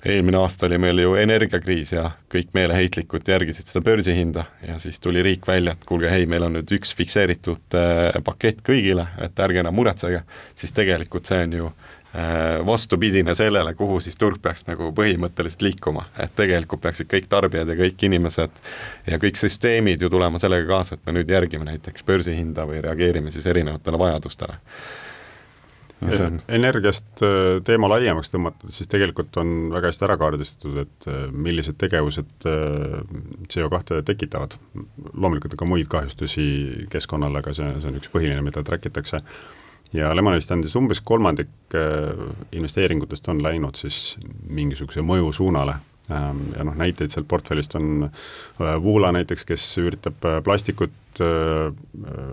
eelmine 0.06 0.38
aasta 0.38 0.66
oli 0.66 0.78
meil 0.78 1.00
ju 1.02 1.16
energiakriis 1.18 1.92
ja 1.96 2.10
kõik 2.32 2.52
meeleheitlikult 2.54 3.28
järgisid 3.28 3.70
seda 3.70 3.82
börsihinda 3.86 4.46
ja 4.68 4.78
siis 4.80 5.00
tuli 5.02 5.24
riik 5.26 5.48
välja, 5.48 5.74
et 5.74 5.86
kuulge, 5.86 6.10
hei, 6.12 6.28
meil 6.30 6.46
on 6.46 6.58
nüüd 6.60 6.72
üks 6.78 6.94
fikseeritud 6.98 7.78
äh, 7.80 8.22
pakett 8.24 8.62
kõigile, 8.66 9.08
et 9.22 9.40
ärge 9.42 9.64
enam 9.64 9.76
muretsege, 9.76 10.22
siis 10.56 10.76
tegelikult 10.78 11.26
see 11.30 11.40
on 11.48 11.56
ju 11.58 11.72
äh, 11.72 12.62
vastupidine 12.68 13.36
sellele, 13.36 13.74
kuhu 13.74 13.98
siis 14.04 14.20
turg 14.22 14.38
peaks 14.42 14.68
nagu 14.70 14.92
põhimõtteliselt 14.96 15.66
liikuma, 15.66 16.06
et 16.22 16.36
tegelikult 16.38 16.86
peaksid 16.86 17.10
kõik 17.10 17.32
tarbijad 17.32 17.74
ja 17.74 17.80
kõik 17.82 18.06
inimesed 18.10 18.62
ja 19.10 19.22
kõik 19.22 19.42
süsteemid 19.42 20.06
ju 20.06 20.12
tulema 20.14 20.42
sellega 20.42 20.70
kaasa, 20.70 21.00
et 21.00 21.10
me 21.10 21.18
nüüd 21.18 21.34
järgime 21.34 21.66
näiteks 21.72 22.06
börsihinda 22.06 22.70
või 22.70 22.86
reageerime 22.86 23.34
siis 23.34 23.50
erinevatele 23.50 24.00
vajadustele 24.06 24.62
On... 26.04 26.42
energiast 26.52 27.24
äh, 27.24 27.62
teema 27.66 27.88
laiemaks 27.90 28.34
tõmmata, 28.34 28.68
siis 28.74 28.90
tegelikult 28.92 29.38
on 29.40 29.72
väga 29.72 29.90
hästi 29.90 30.06
ära 30.08 30.18
kaardistatud, 30.20 30.82
et 30.84 31.08
äh, 31.08 31.22
millised 31.32 31.78
tegevused 31.80 32.48
äh, 32.52 32.98
CO2 33.52 34.02
tekitavad. 34.06 34.58
loomulikult 35.14 35.56
ka 35.58 35.68
muid 35.70 35.88
kahjustusi 35.92 36.88
keskkonnale, 36.92 37.40
aga 37.40 37.56
see, 37.56 37.72
see 37.80 37.92
on 37.92 38.02
üks 38.02 38.12
põhiline, 38.12 38.44
mida 38.44 38.64
track 38.68 38.92
itakse. 38.92 39.22
ja 39.94 40.12
Lemonist 40.16 40.52
andis 40.52 40.76
umbes 40.76 41.00
kolmandik 41.02 41.76
investeeringutest 42.52 43.28
on 43.32 43.44
läinud 43.44 43.80
siis 43.80 44.18
mingisuguse 44.50 45.02
mõju 45.06 45.32
suunale 45.34 45.80
ja 46.10 46.64
noh, 46.68 46.76
näiteid 46.78 47.10
sealt 47.14 47.28
portfellist 47.28 47.74
on 47.80 48.10
Voola 48.84 49.10
näiteks, 49.16 49.46
kes 49.48 49.64
üritab 49.82 50.28
plastikut 50.46 51.22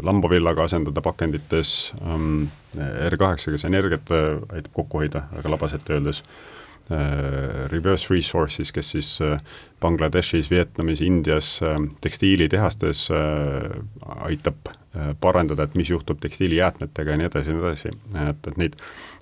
lambavillaga 0.03 0.67
asendada 0.67 1.01
pakendites 1.05 1.93
ähm,, 2.03 2.51
R8, 2.77 3.53
kes 3.55 3.65
energiat 3.69 4.11
äh, 4.11 4.41
aitab 4.53 4.73
kokku 4.77 5.03
hoida, 5.03 5.27
väga 5.37 5.53
labaselt 5.53 5.91
öeldes, 5.93 6.23
äh, 6.23 6.52
Reverse 7.73 8.13
Resources, 8.13 8.73
kes 8.73 8.93
siis 8.95 9.15
äh, 9.25 9.39
Bangladeshis, 9.83 10.51
Vietnamis, 10.51 11.01
Indias 11.03 11.57
tekstiilitehastes 12.01 13.09
aitab 14.29 14.71
parandada, 15.21 15.67
et 15.67 15.75
mis 15.75 15.91
juhtub 15.91 16.21
tekstiilijäätmetega 16.23 17.11
ja 17.11 17.19
nii 17.19 17.27
edasi 17.27 17.51
ja 17.51 17.57
nii 17.57 17.65
edasi, 17.65 17.93
et, 18.29 18.47
et 18.47 18.61
neid 18.61 18.77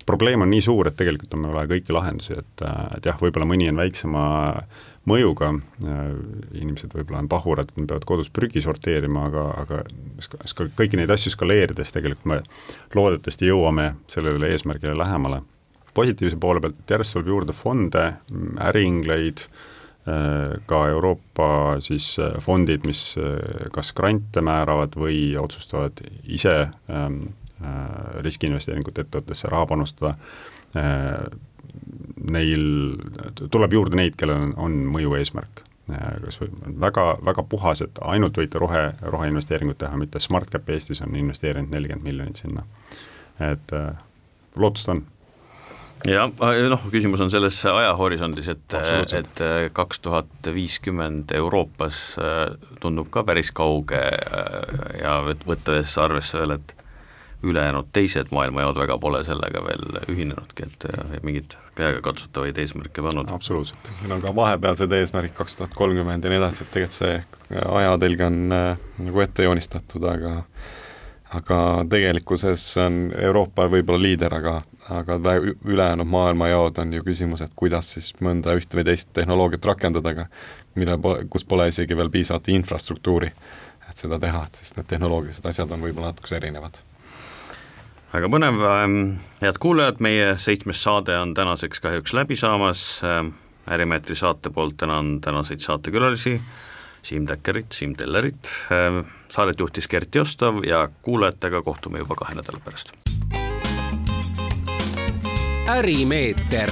probleem 0.06 0.44
on 0.44 0.50
nii 0.52 0.60
suur, 0.66 0.90
et 0.90 0.98
tegelikult 0.98 1.32
on 1.36 1.46
meil 1.46 1.56
vaja 1.56 1.70
kõiki 1.70 1.94
lahendusi, 1.96 2.36
et, 2.42 2.64
et 2.98 3.08
jah, 3.08 3.16
võib-olla 3.22 3.48
mõni 3.48 3.70
on 3.70 3.80
väiksema 3.80 4.24
mõjuga, 5.08 5.52
inimesed 6.52 6.92
võib-olla 6.94 7.22
on 7.22 7.30
pahurad, 7.30 7.70
et 7.70 7.78
nad 7.80 7.88
peavad 7.90 8.06
kodus 8.08 8.28
prügi 8.32 8.62
sorteerima, 8.64 9.26
aga, 9.30 9.46
aga 9.62 9.80
ska-, 10.24 10.68
kõiki 10.76 11.00
neid 11.00 11.12
asju 11.14 11.32
skaleerides 11.34 11.94
tegelikult 11.94 12.28
me 12.28 12.40
loodetavasti 12.98 13.48
jõuame 13.48 13.94
sellele 14.12 14.52
eesmärgile 14.54 14.96
lähemale. 14.98 15.42
Positiivse 15.94 16.38
poole 16.40 16.62
pealt, 16.62 16.78
et 16.80 16.94
järjest 16.94 17.16
tuleb 17.16 17.30
juurde 17.32 17.56
fonde, 17.56 18.06
äriingleid, 18.70 19.44
ka 20.66 20.78
Euroopa 20.88 21.76
siis 21.84 22.14
fondid, 22.42 22.86
mis 22.88 23.02
kas 23.74 23.92
grante 23.94 24.40
määravad 24.42 24.96
või 24.98 25.36
otsustavad 25.38 26.00
ise 26.24 26.54
ähm, 26.88 27.18
äh, 27.60 27.82
riskiinvesteeringut 28.24 28.98
ettevõttesse 28.98 29.50
raha 29.52 29.68
panustada 29.70 30.14
äh,, 30.74 31.28
neil 32.30 32.64
tuleb 33.50 33.74
juurde 33.74 33.98
neid, 33.98 34.16
kellel 34.18 34.48
on, 34.48 34.54
on 34.56 34.78
mõju 34.94 35.14
eesmärk. 35.18 35.62
kas 36.24 36.38
või 36.38 36.50
väga, 36.80 37.04
väga 37.26 37.42
puhas, 37.50 37.80
et 37.82 37.96
ainult 38.06 38.36
võite 38.38 38.60
rohe, 38.62 38.82
roheinvesteeringut 39.02 39.78
teha, 39.78 39.96
mitte 39.98 40.20
SmartCap 40.22 40.68
Eestis 40.70 41.02
on 41.02 41.16
investeerinud 41.18 41.72
nelikümmend 41.74 42.06
miljonit 42.06 42.36
sinna. 42.36 42.64
et 43.40 43.72
äh, 43.72 43.96
lootust 44.56 44.88
on 44.88 45.04
jah, 46.08 46.32
noh, 46.72 46.84
küsimus 46.92 47.22
on 47.24 47.32
selles 47.32 47.58
ajahorisondis, 47.68 48.50
et, 48.54 48.76
et 49.18 49.44
äh, 49.44 49.62
kaks 49.76 50.02
tuhat 50.04 50.50
viiskümmend 50.54 51.32
Euroopas 51.36 52.02
äh, 52.20 52.44
tundub 52.80 53.10
ka 53.12 53.24
päris 53.28 53.52
kauge 53.52 54.02
ja 55.00 55.16
võttes 55.46 55.96
arvesse 56.00 56.40
veel, 56.40 56.58
et 56.58 56.76
ülejäänud 57.42 57.88
teised 57.92 58.32
maailmajaod 58.36 58.76
väga 58.76 58.98
pole 59.00 59.22
sellega 59.24 59.62
veel 59.64 60.00
ühinenudki, 60.12 60.66
et 60.66 61.22
mingeid 61.24 61.56
käegakatsutavaid 61.78 62.58
eesmärke 62.60 63.02
pannud. 63.02 63.30
absoluutselt, 63.32 63.88
siin 64.00 64.12
on 64.12 64.20
ka 64.20 64.34
vahepealsed 64.36 64.92
eesmärgid 64.92 65.34
kaks 65.38 65.56
tuhat 65.56 65.74
kolmkümmend 65.76 66.24
ja 66.24 66.32
nii 66.32 66.40
edasi, 66.42 66.66
et 66.66 66.74
tegelikult 66.74 66.98
see 67.00 67.14
ajatelg 67.64 68.26
on 68.26 68.38
äh, 68.52 68.84
nagu 69.06 69.24
ette 69.24 69.48
joonistatud, 69.48 70.04
aga 70.12 70.34
aga 71.34 71.58
tegelikkuses 71.90 72.64
on 72.82 73.00
Euroopa 73.14 73.68
võib-olla 73.70 74.02
liider, 74.02 74.34
aga, 74.34 74.56
aga 74.90 75.18
ülejäänud 75.38 76.08
maailmajaod 76.10 76.78
on 76.82 76.94
ju 76.96 77.04
küsimus, 77.06 77.44
et 77.44 77.54
kuidas 77.56 77.92
siis 77.94 78.12
mõnda 78.20 78.56
ühte 78.58 78.80
või 78.80 78.86
teist 78.90 79.12
tehnoloogiat 79.14 79.70
rakendada, 79.70 80.14
aga 80.14 80.26
mille, 80.78 80.98
kus 81.30 81.46
pole 81.46 81.68
isegi 81.70 81.96
veel 81.96 82.10
piisavat 82.10 82.50
infrastruktuuri, 82.54 83.30
et 83.90 84.02
seda 84.02 84.18
teha, 84.22 84.44
et 84.46 84.62
siis 84.62 84.74
need 84.76 84.88
tehnoloogilised 84.90 85.46
asjad 85.46 85.70
on 85.70 85.84
võib-olla 85.86 86.10
natukese 86.10 86.40
erinevad. 86.40 86.80
Väga 88.10 88.26
põnev, 88.26 88.58
ähm, 88.66 88.98
head 89.38 89.60
kuulajad, 89.62 90.00
meie 90.02 90.32
seitsmes 90.42 90.82
saade 90.82 91.14
on 91.14 91.34
tänaseks 91.34 91.78
kahjuks 91.84 92.14
läbi 92.16 92.36
saamas, 92.36 92.82
ähm, 93.06 93.36
Ärimeetri 93.70 94.16
saate 94.16 94.50
poolt 94.50 94.80
tänan 94.82 95.20
tänaseid 95.20 95.62
saatekülalisi, 95.62 96.40
Siim 97.06 97.26
Täkkerit, 97.26 97.72
Siim 97.72 97.94
Tellerit, 97.96 98.50
ähm, 98.72 99.06
saadet 99.30 99.60
juhtis 99.60 99.88
Gert 99.88 100.14
Jostav 100.14 100.64
ja 100.64 100.88
kuulajatega 101.02 101.62
kohtume 101.62 101.98
juba 101.98 102.14
kahe 102.14 102.34
nädala 102.34 102.60
pärast. 102.64 102.92
ärimeeter, 105.70 106.70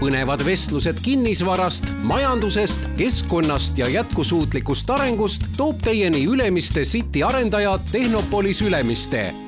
põnevad 0.00 0.42
vestlused 0.44 0.98
kinnisvarast, 1.02 1.92
majandusest, 2.02 2.88
keskkonnast 2.98 3.78
ja 3.78 3.88
jätkusuutlikust 3.88 4.90
arengust 4.90 5.46
toob 5.56 5.78
teieni 5.84 6.24
Ülemiste 6.24 6.82
City 6.82 7.22
arendaja 7.22 7.78
Tehnopolis 7.92 8.62
Ülemiste 8.62 9.45